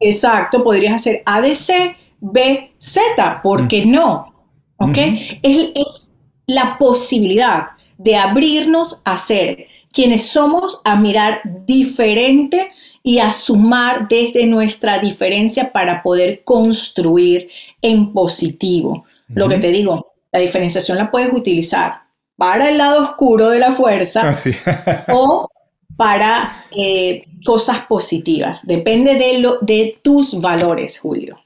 [0.00, 4.34] exacto, podrías hacer A de C, B, Z, ¿por qué no?
[4.78, 4.98] ¿Ok?
[5.42, 6.12] es,
[6.46, 7.66] la posibilidad
[7.98, 12.70] de abrirnos a ser quienes somos, a mirar diferente
[13.02, 17.48] y a sumar desde nuestra diferencia para poder construir
[17.82, 19.06] en positivo.
[19.28, 22.02] Lo que te digo, la diferenciación la puedes utilizar
[22.36, 25.48] para el lado oscuro de la fuerza ah, o
[25.96, 28.66] para eh, cosas positivas.
[28.66, 31.38] Depende de, lo, de tus valores, Julio.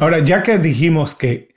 [0.00, 1.48] Ahora, ya que dijimos que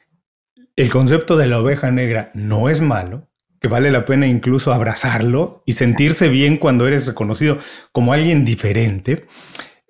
[0.75, 3.29] el concepto de la oveja negra no es malo,
[3.61, 7.57] que vale la pena incluso abrazarlo y sentirse bien cuando eres reconocido
[7.93, 9.27] como alguien diferente,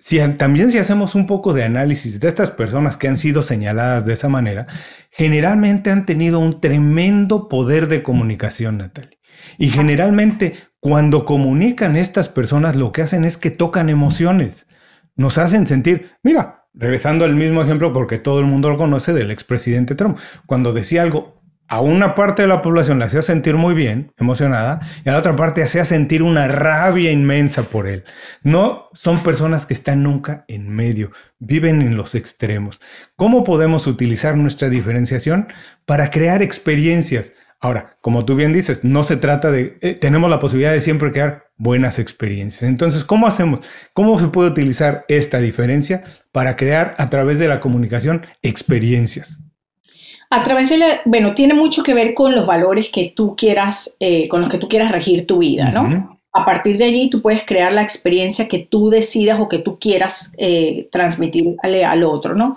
[0.02, 4.04] si, también si hacemos un poco de análisis de estas personas que han sido señaladas
[4.04, 4.66] de esa manera,
[5.12, 9.20] generalmente han tenido un tremendo poder de comunicación, Natalie.
[9.58, 14.66] Y generalmente cuando comunican estas personas lo que hacen es que tocan emociones,
[15.14, 19.30] nos hacen sentir, mira, regresando al mismo ejemplo porque todo el mundo lo conoce del
[19.30, 21.41] expresidente Trump, cuando decía algo
[21.72, 25.18] a una parte de la población la hacía sentir muy bien, emocionada, y a la
[25.18, 28.04] otra parte hacía sentir una rabia inmensa por él.
[28.42, 32.78] No son personas que están nunca en medio, viven en los extremos.
[33.16, 35.48] ¿Cómo podemos utilizar nuestra diferenciación
[35.86, 37.32] para crear experiencias?
[37.58, 41.10] Ahora, como tú bien dices, no se trata de, eh, tenemos la posibilidad de siempre
[41.10, 42.64] crear buenas experiencias.
[42.64, 43.60] Entonces, ¿cómo hacemos?
[43.94, 49.40] ¿Cómo se puede utilizar esta diferencia para crear a través de la comunicación experiencias?
[50.34, 53.96] A través de la, bueno, tiene mucho que ver con los valores que tú quieras,
[54.00, 56.18] eh, con los que tú quieras regir tu vida, ¿no?
[56.32, 59.78] A partir de allí tú puedes crear la experiencia que tú decidas o que tú
[59.78, 62.56] quieras eh, transmitirle al otro, ¿no?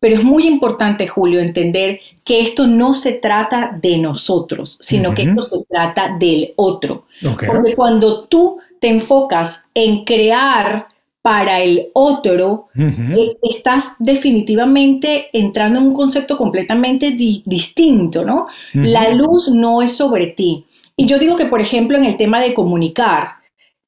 [0.00, 5.22] Pero es muy importante, Julio, entender que esto no se trata de nosotros, sino que
[5.22, 7.06] esto se trata del otro.
[7.22, 10.88] Porque cuando tú te enfocas en crear
[11.24, 18.48] para el otro, eh, estás definitivamente entrando en un concepto completamente distinto, ¿no?
[18.74, 20.66] La luz no es sobre ti.
[20.94, 23.36] Y yo digo que, por ejemplo, en el tema de comunicar,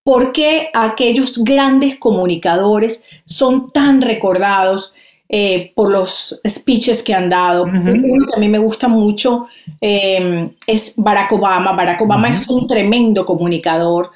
[0.02, 4.94] ¿por qué aquellos grandes comunicadores son tan recordados
[5.28, 7.64] eh, por los speeches que han dado?
[7.64, 9.46] Uno que a mí me gusta mucho
[9.78, 11.72] eh, es Barack Obama.
[11.72, 14.10] Barack Obama es un tremendo comunicador.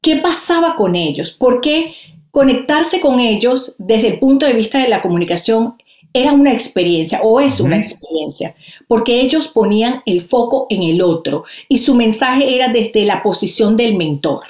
[0.00, 1.30] ¿Qué pasaba con ellos?
[1.30, 1.94] ¿Por qué
[2.34, 5.74] conectarse con ellos desde el punto de vista de la comunicación
[6.12, 8.56] era una experiencia o es una experiencia,
[8.88, 13.76] porque ellos ponían el foco en el otro y su mensaje era desde la posición
[13.76, 14.42] del mentor,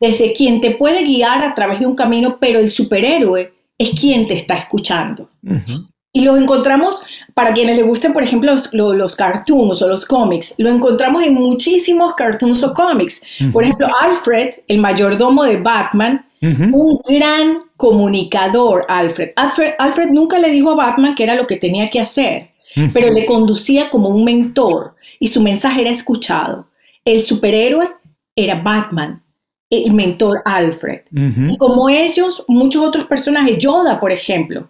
[0.00, 4.26] desde quien te puede guiar a través de un camino, pero el superhéroe es quien
[4.26, 5.30] te está escuchando.
[6.12, 10.56] Y lo encontramos, para quienes les gusten, por ejemplo, los, los, cartoons o los cómics,
[10.58, 13.22] lo encontramos en muchísimos cartoons o cómics.
[13.52, 19.30] Por ejemplo, Alfred, el mayordomo de Batman, un gran comunicador, Alfred.
[19.36, 20.10] Alfred.
[20.10, 22.50] nunca le dijo a Batman que era lo que tenía que hacer,
[22.92, 26.68] pero le conducía como un mentor y su mensaje era escuchado.
[27.04, 27.88] El superhéroe
[28.36, 29.22] era Batman,
[29.70, 31.02] el mentor Alfred.
[31.12, 34.68] Y como ellos, muchos otros personajes, Yoda, por ejemplo,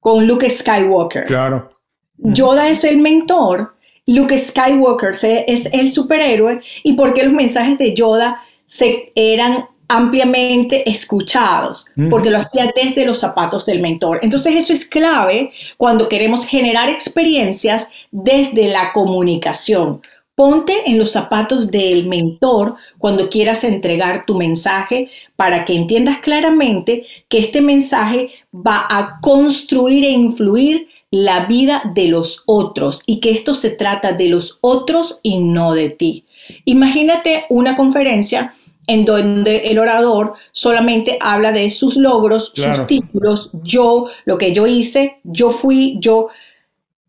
[0.00, 1.26] con Luke Skywalker.
[1.26, 1.70] Claro.
[2.18, 3.74] Yoda es el mentor,
[4.06, 5.10] Luke Skywalker
[5.46, 12.38] es el superhéroe, y porque los mensajes de Yoda se, eran ampliamente escuchados, porque lo
[12.38, 14.20] hacía desde los zapatos del mentor.
[14.22, 20.00] Entonces eso es clave cuando queremos generar experiencias desde la comunicación.
[20.34, 27.06] Ponte en los zapatos del mentor cuando quieras entregar tu mensaje para que entiendas claramente
[27.28, 33.30] que este mensaje va a construir e influir la vida de los otros y que
[33.30, 36.26] esto se trata de los otros y no de ti.
[36.64, 38.54] Imagínate una conferencia
[38.86, 44.66] en donde el orador solamente habla de sus logros, sus títulos, yo, lo que yo
[44.66, 46.28] hice, yo fui, yo.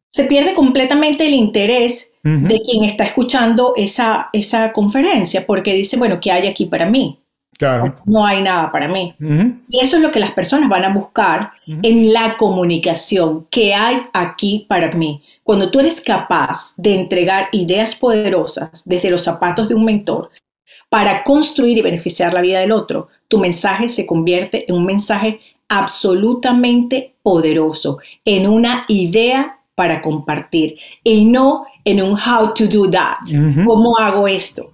[0.09, 6.19] Se pierde completamente el interés de quien está escuchando esa, esa conferencia, porque dice, bueno,
[6.19, 7.19] ¿qué hay aquí para mí?
[7.57, 7.95] Claro.
[8.05, 9.15] No hay nada para mí.
[9.69, 13.47] Y eso es lo que las personas van a buscar en la comunicación.
[13.49, 15.23] ¿Qué hay aquí para mí?
[15.43, 20.29] Cuando tú eres capaz de entregar ideas poderosas desde los zapatos de un mentor
[20.89, 25.39] para construir y beneficiar la vida del otro, tu mensaje se convierte en un mensaje
[25.67, 33.17] absolutamente poderoso, en una idea para compartir y no en un how to do that.
[33.65, 34.71] ¿Cómo hago esto?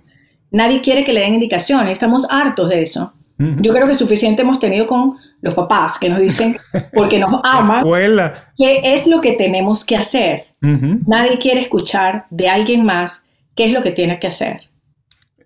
[0.51, 3.13] Nadie quiere que le den indicaciones, estamos hartos de eso.
[3.37, 6.57] Yo creo que suficiente hemos tenido con los papás que nos dicen,
[6.93, 7.83] porque nos aman,
[8.57, 10.45] qué es lo que tenemos que hacer.
[10.61, 14.61] Nadie quiere escuchar de alguien más qué es lo que tiene que hacer.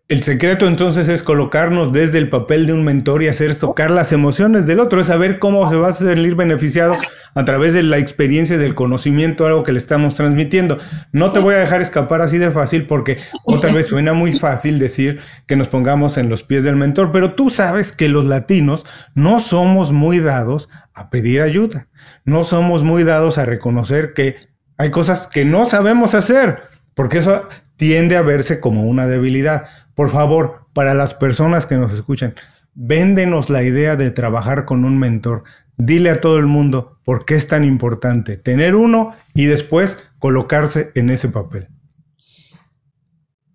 [0.09, 4.13] El secreto entonces es colocarnos desde el papel de un mentor y hacer tocar las
[4.13, 6.95] emociones del otro, es saber cómo se va a salir beneficiado
[7.35, 10.77] a través de la experiencia del conocimiento, algo que le estamos transmitiendo.
[11.11, 14.79] No te voy a dejar escapar así de fácil porque otra vez suena muy fácil
[14.79, 18.85] decir que nos pongamos en los pies del mentor, pero tú sabes que los latinos
[19.13, 21.89] no somos muy dados a pedir ayuda,
[22.23, 24.37] no somos muy dados a reconocer que
[24.77, 26.63] hay cosas que no sabemos hacer,
[26.95, 29.67] porque eso tiende a verse como una debilidad.
[29.97, 32.35] Por favor, para las personas que nos escuchan,
[32.75, 35.43] véndenos la idea de trabajar con un mentor.
[35.75, 40.91] Dile a todo el mundo por qué es tan importante tener uno y después colocarse
[40.93, 41.69] en ese papel.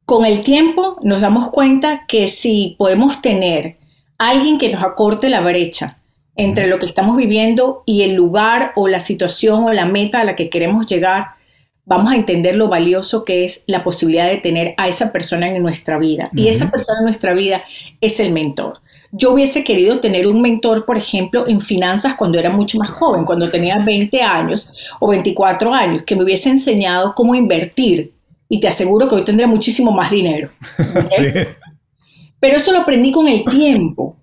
[0.05, 3.79] Con el tiempo nos damos cuenta que si podemos tener
[4.19, 5.99] alguien que nos acorte la brecha
[6.35, 10.25] entre lo que estamos viviendo y el lugar o la situación o la meta a
[10.25, 11.37] la que queremos llegar,
[11.85, 15.63] vamos a entender lo valioso que es la posibilidad de tener a esa persona en
[15.63, 16.31] nuestra vida.
[16.35, 17.63] Y esa persona en nuestra vida
[18.01, 18.81] es el mentor.
[19.11, 23.25] Yo hubiese querido tener un mentor, por ejemplo, en finanzas cuando era mucho más joven,
[23.25, 28.13] cuando tenía 20 años o 24 años, que me hubiese enseñado cómo invertir.
[28.49, 30.51] Y te aseguro que hoy tendré muchísimo más dinero.
[32.41, 34.17] Pero eso lo aprendí con el tiempo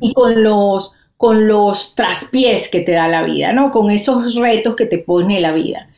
[0.00, 3.70] y con los, con los traspiés que te da la vida, ¿no?
[3.70, 5.88] Con esos retos que te pone la vida.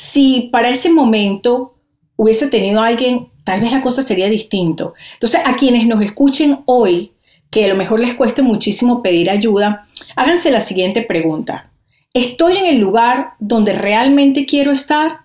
[0.00, 1.74] Si para ese momento
[2.16, 4.94] hubiese tenido alguien, tal vez la cosa sería distinto.
[5.12, 7.12] Entonces, a quienes nos escuchen hoy,
[7.50, 9.86] que a lo mejor les cueste muchísimo pedir ayuda,
[10.16, 11.70] háganse la siguiente pregunta.
[12.14, 15.20] ¿Estoy en el lugar donde realmente quiero estar?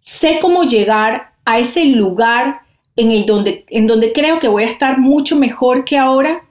[0.00, 2.60] ¿Sé cómo llegar a ese lugar
[2.94, 6.42] en, el donde, en donde creo que voy a estar mucho mejor que ahora?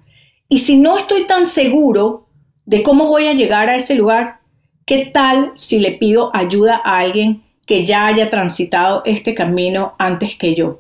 [0.50, 2.28] Y si no estoy tan seguro
[2.66, 4.42] de cómo voy a llegar a ese lugar,
[4.88, 10.38] ¿Qué tal si le pido ayuda a alguien que ya haya transitado este camino antes
[10.38, 10.80] que yo?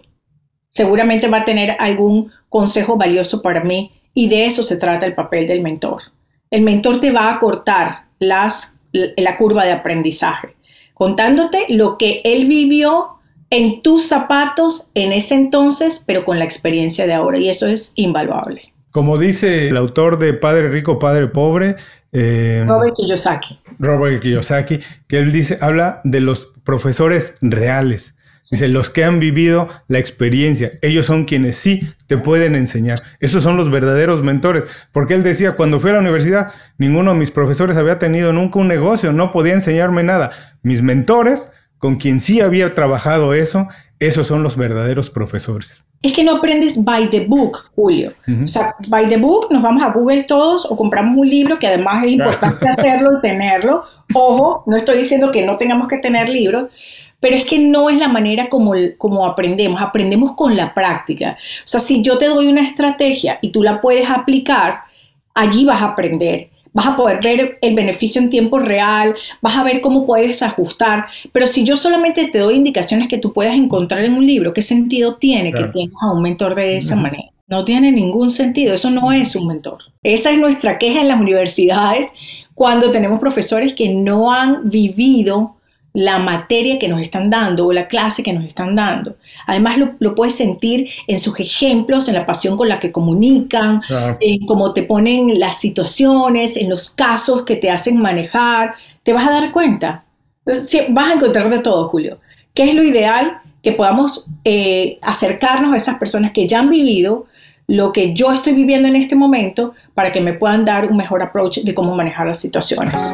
[0.71, 5.13] Seguramente va a tener algún consejo valioso para mí y de eso se trata el
[5.13, 6.03] papel del mentor.
[6.49, 10.55] El mentor te va a cortar las, la curva de aprendizaje,
[10.93, 13.17] contándote lo que él vivió
[13.49, 17.91] en tus zapatos en ese entonces, pero con la experiencia de ahora y eso es
[17.95, 18.73] invaluable.
[18.91, 21.75] Como dice el autor de Padre Rico, Padre Pobre,
[22.11, 23.59] eh, Robert Kiyosaki.
[23.79, 28.15] Robert Kiyosaki, que él dice, habla de los profesores reales.
[28.49, 33.03] Dice, los que han vivido la experiencia, ellos son quienes sí te pueden enseñar.
[33.19, 34.65] Esos son los verdaderos mentores.
[34.93, 38.59] Porque él decía, cuando fui a la universidad, ninguno de mis profesores había tenido nunca
[38.59, 40.29] un negocio, no podía enseñarme nada.
[40.61, 43.67] Mis mentores, con quien sí había trabajado eso,
[43.99, 48.13] esos son los verdaderos profesores es que no aprendes by the book, Julio.
[48.43, 51.67] O sea, by the book nos vamos a Google todos o compramos un libro que
[51.67, 53.83] además es importante hacerlo y tenerlo.
[54.13, 56.71] Ojo, no estoy diciendo que no tengamos que tener libros,
[57.19, 61.37] pero es que no es la manera como, como aprendemos, aprendemos con la práctica.
[61.65, 64.81] O sea, si yo te doy una estrategia y tú la puedes aplicar,
[65.33, 69.63] allí vas a aprender vas a poder ver el beneficio en tiempo real, vas a
[69.63, 74.05] ver cómo puedes ajustar, pero si yo solamente te doy indicaciones que tú puedas encontrar
[74.05, 77.31] en un libro, ¿qué sentido tiene que tengas a un mentor de esa manera?
[77.47, 79.79] No tiene ningún sentido, eso no es un mentor.
[80.03, 82.11] Esa es nuestra queja en las universidades
[82.53, 85.56] cuando tenemos profesores que no han vivido
[85.97, 89.15] la materia que nos están dando o la clase que nos están dando.
[89.47, 93.81] Además lo, puedes sentir en sus ejemplos, en la pasión con la que comunican,
[94.19, 98.75] en cómo te ponen las situaciones, en los casos que te hacen manejar.
[99.01, 100.05] Te vas a dar cuenta.
[100.45, 102.19] Vas a encontrar de todo, Julio.
[102.53, 103.39] ¿Qué es lo ideal?
[103.63, 107.25] Que podamos eh, acercarnos a esas personas que ya han vivido
[107.65, 111.23] lo que yo estoy viviendo en este momento para que me puedan dar un mejor
[111.23, 113.11] approach de cómo manejar las situaciones.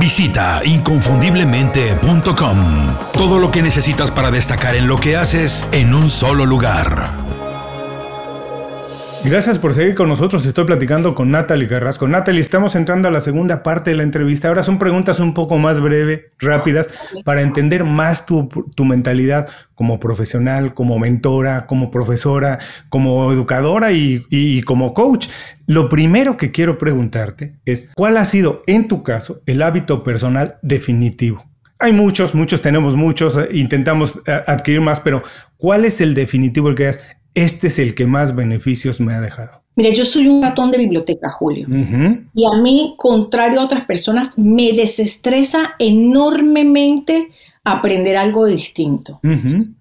[0.00, 2.96] Visita inconfundiblemente.com.
[3.12, 7.29] Todo lo que necesitas para destacar en lo que haces en un solo lugar.
[9.22, 10.46] Gracias por seguir con nosotros.
[10.46, 12.08] Estoy platicando con Natalie Carrasco.
[12.08, 14.48] Natalie, estamos entrando a la segunda parte de la entrevista.
[14.48, 16.88] Ahora son preguntas un poco más breves, rápidas,
[17.22, 18.48] para entender más tu,
[18.82, 25.28] mentalidad como profesional, como mentora, como profesora, como educadora y, como coach.
[25.66, 30.56] Lo primero que quiero preguntarte es, ¿cuál ha sido, en tu caso, el hábito personal
[30.62, 31.44] definitivo?
[31.78, 35.22] Hay muchos, muchos tenemos muchos, eh, intentamos eh, adquirir más, pero
[35.56, 37.00] ¿cuál es el definitivo el que es?
[37.34, 39.60] Este es el que más beneficios me ha dejado.
[39.76, 41.66] Mire, yo soy un ratón de biblioteca, Julio.
[42.34, 47.28] Y a mí, contrario a otras personas, me desestresa enormemente
[47.64, 49.20] aprender algo distinto.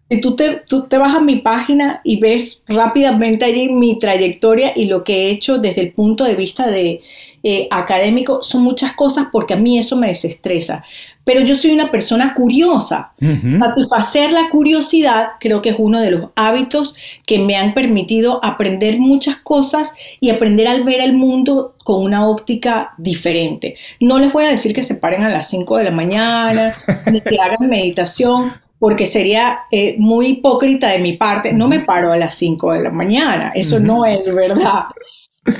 [0.10, 4.74] Si tú te, tú te vas a mi página y ves rápidamente allí mi trayectoria
[4.76, 7.02] y lo que he hecho desde el punto de vista de
[7.44, 10.84] eh, académico, son muchas cosas porque a mí eso me desestresa
[11.24, 13.14] pero yo soy una persona curiosa.
[13.60, 16.96] Satisfacer la curiosidad creo que es uno de los hábitos
[17.26, 22.28] que me han permitido aprender muchas cosas y aprender al ver el mundo con una
[22.28, 23.76] óptica diferente.
[24.00, 26.74] No les voy a decir que se paren a las 5 de la mañana,
[27.12, 31.54] ni que hagan meditación, porque sería eh, muy hipócrita de mi parte.
[31.54, 34.86] No me paro a las 5 de la mañana, eso no es verdad.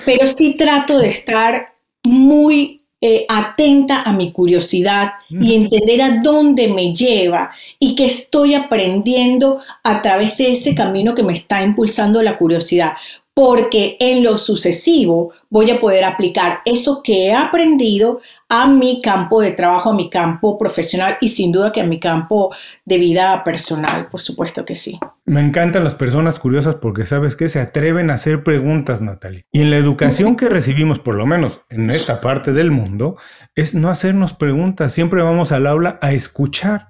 [0.06, 6.68] Pero sí trato de estar muy eh, atenta a mi curiosidad y entender a dónde
[6.68, 12.22] me lleva y que estoy aprendiendo a través de ese camino que me está impulsando
[12.22, 12.94] la curiosidad.
[13.34, 19.42] Porque en lo sucesivo voy a poder aplicar eso que he aprendido a mi campo
[19.42, 22.54] de trabajo, a mi campo profesional y sin duda que a mi campo
[22.86, 25.00] de vida personal, por supuesto que sí.
[25.26, 29.46] Me encantan las personas curiosas porque sabes que se atreven a hacer preguntas, Natalie.
[29.52, 33.18] Y en la educación que recibimos, por lo menos en esta parte del mundo,
[33.56, 34.94] es no hacernos preguntas.
[34.94, 36.90] Siempre vamos al aula a escuchar.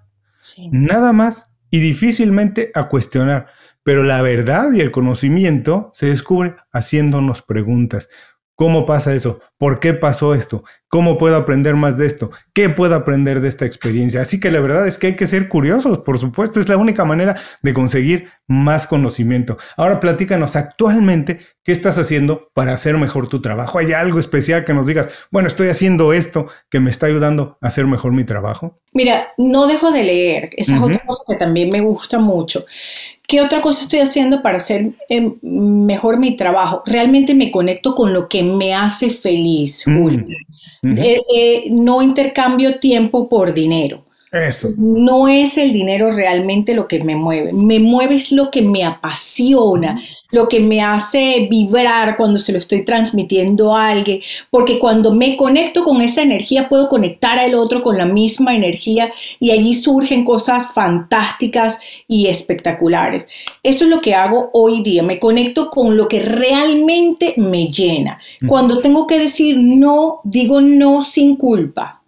[0.71, 3.47] Nada más y difícilmente a cuestionar.
[3.83, 8.09] Pero la verdad y el conocimiento se descubre haciéndonos preguntas.
[8.59, 9.39] ¿Cómo pasa eso?
[9.57, 10.65] ¿Por qué pasó esto?
[10.89, 12.31] ¿Cómo puedo aprender más de esto?
[12.51, 14.21] ¿Qué puedo aprender de esta experiencia?
[14.21, 17.05] Así que la verdad es que hay que ser curiosos, por supuesto, es la única
[17.05, 19.57] manera de conseguir más conocimiento.
[19.77, 23.77] Ahora platícanos actualmente qué estás haciendo para hacer mejor tu trabajo.
[23.77, 27.67] ¿Hay algo especial que nos digas, bueno, estoy haciendo esto que me está ayudando a
[27.67, 28.75] hacer mejor mi trabajo?
[28.91, 32.65] Mira, no dejo de leer, esa es otra cosa que también me gusta mucho.
[33.29, 36.81] ¿Qué otra cosa estoy haciendo para hacer em, mejor mi trabajo?
[36.87, 40.23] Realmente me conecto con lo que me hace feliz, mm,
[40.81, 44.05] Eh, eh, no intercambio tiempo por dinero.
[44.31, 44.69] Eso.
[44.77, 47.51] No es el dinero realmente lo que me mueve.
[47.51, 49.99] Me mueve es lo que me apasiona,
[50.29, 54.21] lo que me hace vibrar cuando se lo estoy transmitiendo a alguien.
[54.51, 59.11] Porque cuando me conecto con esa energía, puedo conectar al otro con la misma energía
[59.39, 63.25] y allí surgen cosas fantásticas y espectaculares.
[63.63, 65.01] Eso es lo que hago hoy día.
[65.01, 68.19] Me conecto con lo que realmente me llena.
[68.47, 72.01] Cuando tengo que decir no, digo no sin culpa.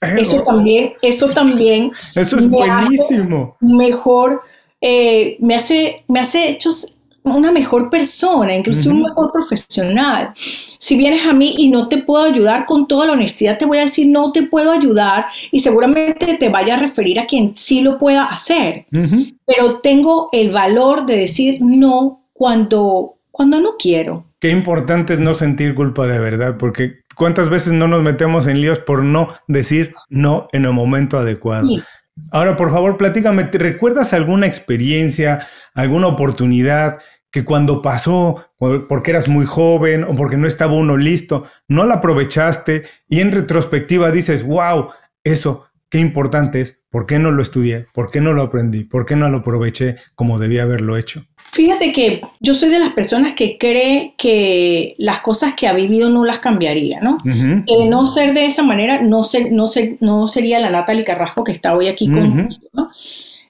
[0.00, 1.90] Eso también, eso también.
[2.14, 3.56] Eso es buenísimo.
[3.60, 4.42] Mejor,
[4.80, 6.94] eh, me hace, me hace hechos
[7.24, 10.32] una mejor persona, incluso un mejor profesional.
[10.34, 13.78] Si vienes a mí y no te puedo ayudar con toda la honestidad, te voy
[13.78, 17.80] a decir no te puedo ayudar y seguramente te vaya a referir a quien sí
[17.80, 18.86] lo pueda hacer.
[18.90, 24.24] Pero tengo el valor de decir no cuando, cuando no quiero.
[24.40, 28.60] Qué importante es no sentir culpa de verdad, porque ¿Cuántas veces no nos metemos en
[28.60, 31.68] líos por no decir no en el momento adecuado?
[32.30, 37.00] Ahora, por favor, platícame, ¿te recuerdas alguna experiencia, alguna oportunidad
[37.32, 38.46] que cuando pasó,
[38.88, 43.32] porque eras muy joven o porque no estaba uno listo, no la aprovechaste y en
[43.32, 44.90] retrospectiva dices, wow,
[45.24, 47.86] eso, qué importante es, ¿por qué no lo estudié?
[47.92, 48.84] ¿Por qué no lo aprendí?
[48.84, 51.24] ¿Por qué no lo aproveché como debía haberlo hecho?
[51.52, 56.08] Fíjate que yo soy de las personas que cree que las cosas que ha vivido
[56.08, 57.18] no las cambiaría, ¿no?
[57.24, 59.64] De no ser de esa manera, no, no,
[60.00, 62.90] no sería la Natalie Carrasco que está hoy aquí conmigo, ¿no?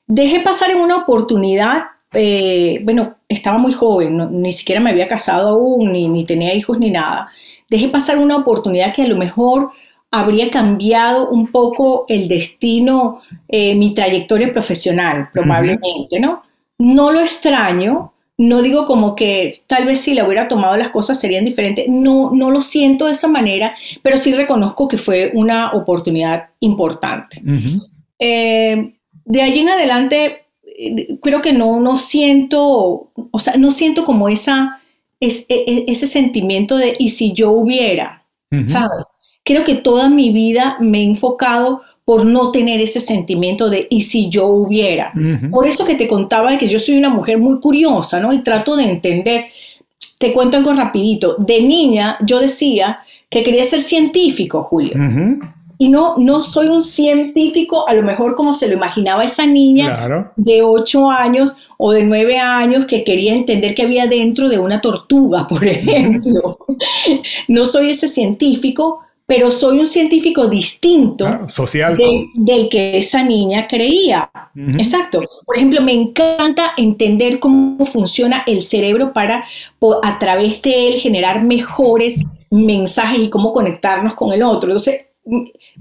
[0.06, 1.82] Dejé pasar en una oportunidad,
[2.14, 6.78] eh, bueno, estaba muy joven, ni siquiera me había casado aún, ni, ni tenía hijos
[6.78, 7.28] ni nada.
[7.68, 9.72] Dejé pasar una oportunidad que a lo mejor
[10.10, 16.42] habría cambiado un poco el destino, eh, mi trayectoria profesional, probablemente, ¿no?
[16.78, 21.20] No lo extraño, no digo como que tal vez si le hubiera tomado las cosas
[21.20, 25.72] serían diferentes, no, no lo siento de esa manera, pero sí reconozco que fue una
[25.72, 27.42] oportunidad importante.
[28.18, 28.94] Eh,
[29.24, 30.44] de allí en adelante,
[31.20, 34.80] creo que no, no siento, o sea, no siento como esa,
[35.20, 38.24] es, e, e, ese sentimiento de, y si yo hubiera,
[38.66, 39.04] ¿sabes?
[39.44, 44.00] Creo que toda mi vida me he enfocado por no tener ese sentimiento de y
[44.00, 45.12] si yo hubiera.
[45.50, 48.32] Por eso que te contaba de que yo soy una mujer muy curiosa, ¿no?
[48.32, 49.44] Y trato de entender.
[50.16, 51.36] Te cuento algo rapidito.
[51.38, 54.96] De niña yo decía que quería ser científico, Julio.
[55.80, 60.32] Y no, no soy un científico, a lo mejor como se lo imaginaba esa niña
[60.34, 64.80] de 8 años o de 9 años que quería entender qué había dentro de una
[64.80, 66.58] tortuga, por ejemplo.
[67.46, 71.98] no soy ese científico, pero soy un científico distinto social.
[72.32, 74.30] del que esa niña creía.
[74.78, 75.20] Exacto.
[75.44, 79.44] Por ejemplo, me encanta entender cómo funciona el cerebro para
[80.02, 84.70] a través de él generar mejores mensajes y cómo conectarnos con el otro.
[84.70, 85.07] Entonces,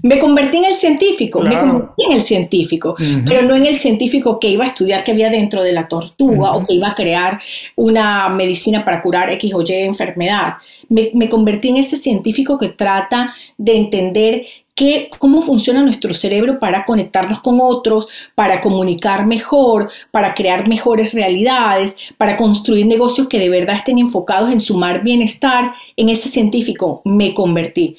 [0.02, 2.94] me convertí en el científico, me convertí en el científico,
[3.26, 6.52] pero no en el científico que iba a estudiar qué había dentro de la tortuga
[6.52, 7.40] o que iba a crear
[7.74, 10.54] una medicina para curar X o Y enfermedad.
[10.88, 14.42] Me, me convertí en ese científico que trata de entender
[14.78, 21.12] qué, cómo funciona nuestro cerebro para conectarnos con otros, para comunicar mejor, para crear mejores
[21.12, 25.72] realidades, para construir negocios que de verdad estén enfocados en sumar bienestar.
[25.96, 27.96] En ese científico me convertí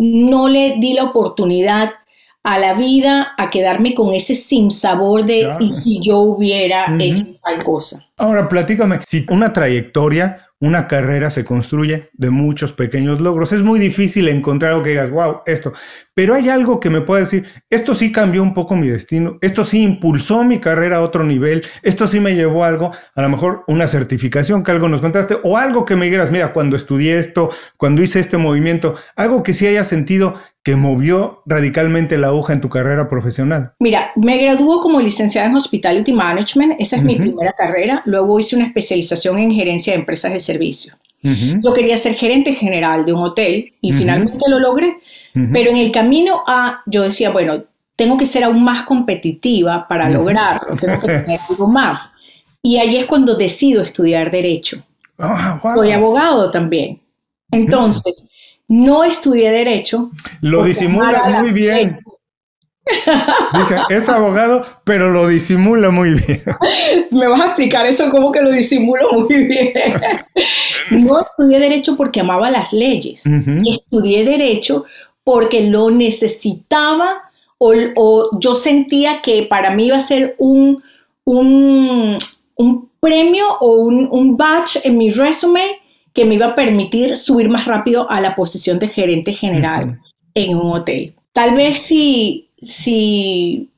[0.00, 1.90] no le di la oportunidad
[2.42, 7.26] a la vida a quedarme con ese sin sabor de y si yo hubiera hecho
[7.42, 8.06] tal cosa.
[8.16, 13.52] Ahora platícame, si una trayectoria una carrera se construye de muchos pequeños logros.
[13.52, 15.72] Es muy difícil encontrar algo que digas, wow, esto.
[16.14, 19.64] Pero hay algo que me puede decir, esto sí cambió un poco mi destino, esto
[19.64, 23.28] sí impulsó mi carrera a otro nivel, esto sí me llevó a algo, a lo
[23.30, 27.18] mejor una certificación que algo nos contaste, o algo que me digas, mira, cuando estudié
[27.18, 32.52] esto, cuando hice este movimiento, algo que sí haya sentido que movió radicalmente la aguja
[32.52, 33.72] en tu carrera profesional?
[33.78, 38.56] Mira, me graduó como licenciada en Hospitality Management, esa es mi primera carrera, luego hice
[38.56, 40.94] una especialización en gerencia de empresas de servicio.
[41.22, 44.96] Yo quería ser gerente general de un hotel y finalmente lo logré,
[45.52, 50.08] pero en el camino a, yo decía, bueno, tengo que ser aún más competitiva para
[50.08, 52.14] lograrlo, tengo que tener algo más.
[52.62, 54.82] Y ahí es cuando decido estudiar derecho.
[55.18, 57.00] Ah, Soy abogado también.
[57.50, 58.24] Entonces,
[58.70, 60.10] no estudié derecho.
[60.40, 61.98] Lo disimulas muy bien.
[62.86, 66.42] Dice, es abogado, pero lo disimula muy bien.
[67.10, 69.72] Me vas a explicar eso, como que lo disimulo muy bien.
[70.90, 73.24] No estudié derecho porque amaba las leyes.
[73.26, 74.84] Estudié derecho
[75.22, 77.22] porque lo necesitaba
[77.58, 80.82] o, yo sentía que para mí iba a ser un,
[81.24, 82.16] un,
[82.98, 85.70] premio o un, un badge en mi resumen
[86.12, 90.00] que me iba a permitir subir más rápido a la posición de gerente general
[90.34, 91.14] en un hotel.
[91.32, 93.70] Tal vez si, si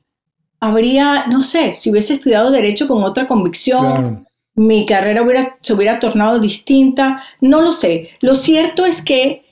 [0.59, 4.25] habría, no sé, si hubiese estudiado derecho con otra convicción,
[4.55, 8.09] mi carrera hubiera, se hubiera tornado distinta, no lo sé.
[8.21, 9.43] Lo cierto es que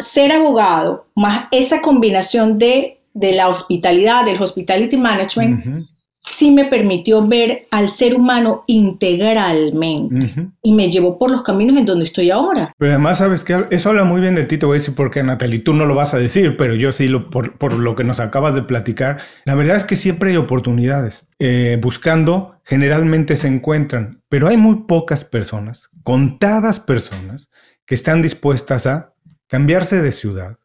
[0.00, 5.86] ser abogado más esa combinación de, de la hospitalidad, del hospitality management,
[6.28, 11.86] sí me permitió ver al ser humano integralmente y me llevó por los caminos en
[11.86, 12.72] donde estoy ahora.
[12.76, 15.22] Pero además, sabes que eso habla muy bien de ti, te voy a decir porque
[15.22, 18.20] Natalie, tú no lo vas a decir, pero yo sí, lo, por, lo que nos
[18.20, 21.26] acabas de platicar, la verdad es que siempre hay oportunidades.
[21.38, 27.48] Eh, buscando, generalmente se encuentran, pero hay muy pocas personas, contadas personas,
[27.86, 29.14] que están dispuestas a
[29.46, 30.58] cambiarse de ciudad,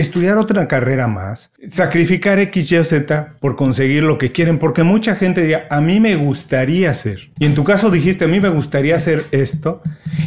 [0.00, 5.14] estudiar otra carrera más, sacrificar X, Y, Z por conseguir lo que quieren, porque mucha
[5.14, 7.32] gente diría, a mí me gustaría hacer.
[7.38, 9.82] Y en tu caso dijiste, a mí me gustaría hacer esto.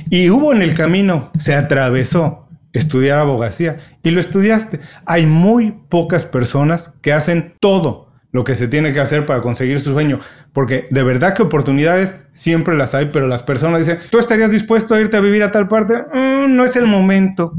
[0.10, 4.80] Y hubo en el camino, se atravesó estudiar abogacía y lo estudiaste.
[5.06, 9.80] Hay muy pocas personas que hacen todo lo que se tiene que hacer para conseguir
[9.82, 10.20] su sueño,
[10.54, 14.96] porque de verdad que oportunidades siempre las hay, pero las personas dicen, ¿tú estarías dispuesto
[14.96, 15.96] a irte a vivir a tal parte?
[16.14, 17.54] Mm, no es el momento.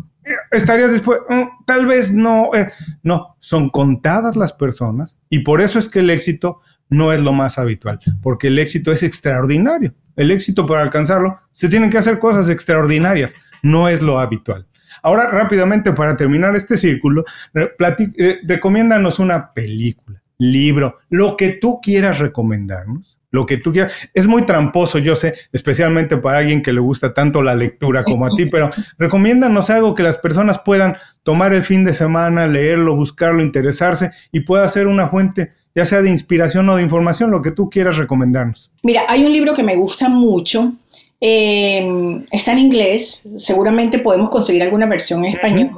[0.51, 1.27] ¿Estarías dispuesto?
[1.29, 2.51] Mm, tal vez no.
[2.55, 2.69] Eh,
[3.03, 7.33] no, son contadas las personas y por eso es que el éxito no es lo
[7.33, 9.95] más habitual, porque el éxito es extraordinario.
[10.15, 14.67] El éxito para alcanzarlo se tienen que hacer cosas extraordinarias, no es lo habitual.
[15.03, 22.19] Ahora, rápidamente, para terminar este círculo, eh, recomiéndanos una película, libro, lo que tú quieras
[22.19, 23.95] recomendarnos, lo que tú quieras.
[24.13, 28.27] Es muy tramposo, yo sé, especialmente para alguien que le gusta tanto la lectura como
[28.27, 32.97] a ti, pero recomiéndanos algo que las personas puedan tomar el fin de semana, leerlo,
[32.97, 37.41] buscarlo, interesarse y pueda ser una fuente ya sea de inspiración o de información, lo
[37.41, 38.71] que tú quieras recomendarnos.
[38.83, 40.75] Mira, hay un libro que me gusta mucho,
[41.19, 45.71] eh, está en inglés, seguramente podemos conseguir alguna versión en español.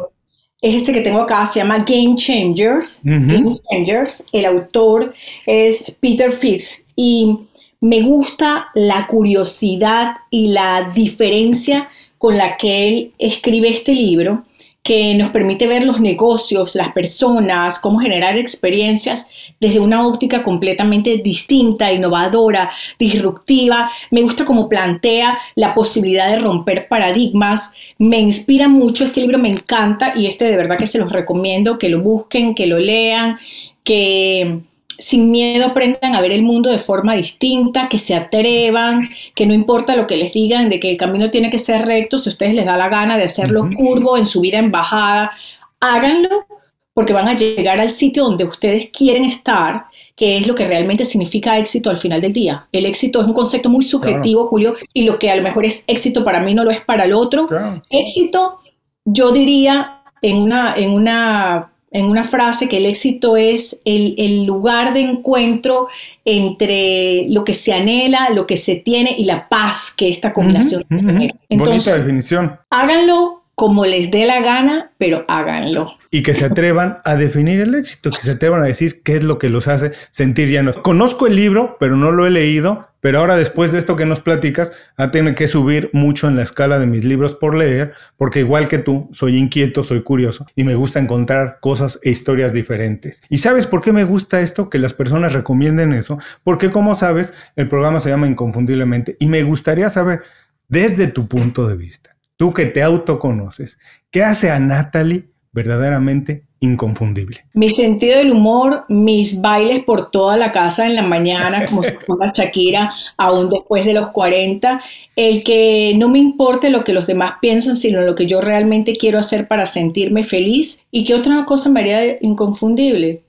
[0.65, 3.03] Es este que tengo acá, se llama Game Changers.
[3.05, 4.25] Game Changers.
[4.33, 5.13] El autor
[5.45, 7.41] es Peter Fix y
[7.83, 14.47] me gusta la curiosidad y la diferencia con la que él escribe este libro
[14.85, 19.27] que nos permite ver los negocios, las personas, cómo generar experiencias
[19.59, 23.91] desde una óptica completamente distinta, innovadora, disruptiva.
[24.11, 27.73] Me gusta cómo plantea la posibilidad de romper paradigmas.
[27.97, 31.79] Me inspira mucho este libro, me encanta y este de verdad que se los recomiendo,
[31.79, 33.39] que lo busquen, que lo lean,
[33.83, 34.61] que
[34.99, 39.55] sin miedo aprendan a ver el mundo de forma distinta, que se atrevan, que no
[39.55, 42.33] importa lo que les digan, de que el camino tiene que ser recto, si a
[42.33, 45.33] ustedes les da la gana de hacerlo curvo en su vida en bajada,
[45.81, 46.47] háganlo
[46.95, 51.05] porque van a llegar al sitio donde ustedes quieren estar, que es lo que realmente
[51.05, 52.69] significa éxito al final del día.
[52.71, 55.83] El éxito es un concepto muy subjetivo, Julio, y lo que a lo mejor es
[55.89, 57.49] éxito para mí no lo es para el otro.
[57.91, 58.61] Éxito,
[59.05, 64.93] yo diría en una, en una en una frase que el éxito es el, lugar
[64.95, 65.89] de encuentro
[66.25, 70.85] entre lo que se anhela, lo que se tiene y la paz que esta combinación
[70.91, 72.59] Entonces, Bonita definición.
[72.71, 75.97] Háganlo como les dé la gana, pero háganlo.
[76.11, 79.23] Y que se atrevan a definir el éxito, que se atrevan a decir qué es
[79.23, 80.77] lo que los hace sentir llenos.
[80.79, 84.23] Conozco el libro, pero no lo he leído, pero ahora después de esto que nos
[84.23, 88.41] platicas, a tener que subir mucho en la escala de mis libros por leer, porque
[88.41, 93.23] igual que tú, soy inquieto, soy curioso y me gusta encontrar cosas e historias diferentes.
[93.29, 94.71] ¿Y sabes por qué me gusta esto?
[94.71, 99.43] Que las personas recomienden eso, porque como sabes, el programa se llama Inconfundiblemente y me
[99.43, 100.23] gustaría saber
[100.69, 103.79] desde tu punto de vista tú que te autoconoces,
[104.11, 107.45] ¿qué hace a Natalie verdaderamente inconfundible?
[107.53, 111.93] Mi sentido del humor, mis bailes por toda la casa en la mañana, como si
[112.07, 114.83] fuera Shakira, aún después de los 40,
[115.17, 118.97] el que no me importe lo que los demás piensan, sino lo que yo realmente
[118.97, 120.83] quiero hacer para sentirme feliz.
[120.91, 123.23] ¿Y qué otra cosa me haría inconfundible?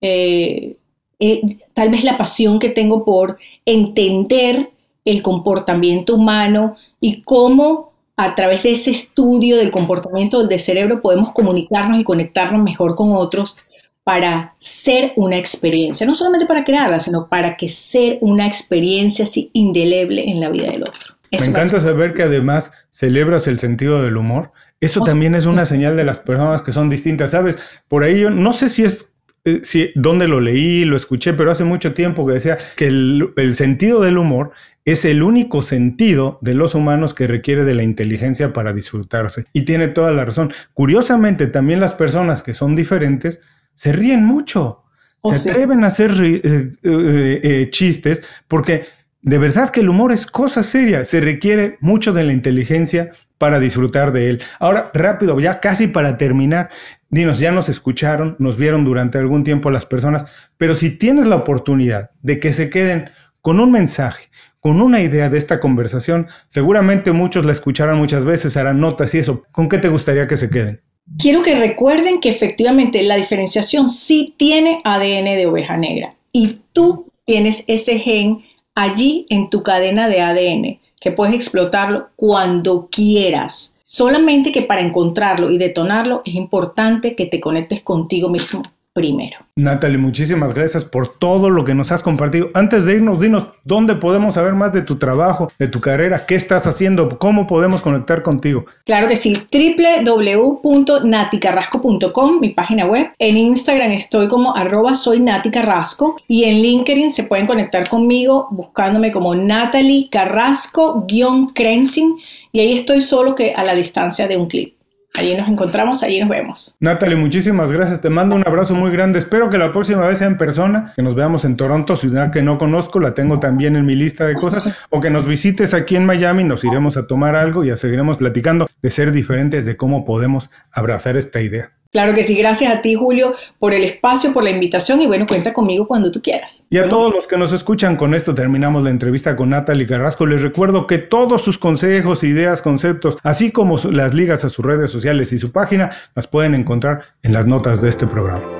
[0.00, 0.76] Eh,
[1.18, 4.70] eh, tal vez la pasión que tengo por entender
[5.04, 7.89] el comportamiento humano y cómo
[8.24, 13.12] a través de ese estudio del comportamiento del cerebro podemos comunicarnos y conectarnos mejor con
[13.12, 13.56] otros
[14.04, 19.50] para ser una experiencia, no solamente para crearla, sino para que ser una experiencia así
[19.52, 21.16] indeleble en la vida del otro.
[21.30, 24.52] Me encanta saber que además celebras el sentido del humor.
[24.80, 27.56] Eso también es una señal de las personas que son distintas, ¿sabes?
[27.86, 29.12] Por ahí yo no sé si es
[29.44, 33.32] eh, sí, dónde lo leí, lo escuché, pero hace mucho tiempo que decía que el,
[33.36, 34.52] el, sentido del humor
[34.84, 39.44] es el único sentido de los humanos que requiere de la inteligencia para disfrutarse.
[39.52, 40.52] Y tiene toda la razón.
[40.74, 43.40] Curiosamente, también las personas que son diferentes
[43.74, 44.84] se ríen mucho.
[45.22, 46.40] Oh, se atreven a hacer eh,
[46.82, 48.86] eh, eh, chistes porque
[49.20, 51.04] de verdad que el humor es cosa seria.
[51.04, 54.42] Se requiere mucho de la inteligencia para disfrutar de él.
[54.58, 56.70] Ahora, rápido, ya casi para terminar,
[57.10, 61.36] dinos, ya nos escucharon, nos vieron durante algún tiempo las personas, pero si tienes la
[61.36, 63.10] oportunidad de que se queden
[63.42, 64.30] con un mensaje,
[64.60, 66.28] con una idea de esta conversación.
[66.46, 69.42] Seguramente muchos la escucharán muchas veces, harán notas y eso.
[69.52, 70.82] ¿Con qué te gustaría que se queden?
[71.18, 77.10] Quiero que recuerden que efectivamente la diferenciación sí tiene ADN de oveja negra y tú
[77.24, 78.44] tienes ese gen
[78.74, 83.76] allí en tu cadena de ADN que puedes explotarlo cuando quieras.
[83.92, 88.62] Solamente que para encontrarlo y detonarlo es importante que te conectes contigo mismo
[88.92, 89.38] primero.
[89.56, 92.50] Natalie, muchísimas gracias por todo lo que nos has compartido.
[92.54, 96.34] Antes de irnos, dinos dónde podemos saber más de tu trabajo, de tu carrera, qué
[96.34, 98.64] estás haciendo, cómo podemos conectar contigo.
[98.84, 103.12] Claro que sí, www.naticarrasco.com, mi página web.
[103.18, 108.48] En Instagram estoy como arroba soy Nati Carrasco y en LinkedIn se pueden conectar conmigo
[108.50, 112.16] buscándome como Natalie Carrasco-Crensing
[112.52, 114.79] y ahí estoy solo que a la distancia de un clip.
[115.14, 116.76] Allí nos encontramos, allí nos vemos.
[116.80, 118.00] Natalie, muchísimas gracias.
[118.00, 119.18] Te mando un abrazo muy grande.
[119.18, 122.42] Espero que la próxima vez sea en persona, que nos veamos en Toronto, ciudad que
[122.42, 125.96] no conozco, la tengo también en mi lista de cosas, o que nos visites aquí
[125.96, 130.04] en Miami, nos iremos a tomar algo y seguiremos platicando de ser diferentes, de cómo
[130.04, 131.72] podemos abrazar esta idea.
[131.92, 135.26] Claro que sí, gracias a ti Julio por el espacio, por la invitación y bueno,
[135.26, 136.64] cuenta conmigo cuando tú quieras.
[136.70, 140.24] Y a todos los que nos escuchan, con esto terminamos la entrevista con Natalie Carrasco.
[140.24, 144.92] Les recuerdo que todos sus consejos, ideas, conceptos, así como las ligas a sus redes
[144.92, 148.59] sociales y su página, las pueden encontrar en las notas de este programa.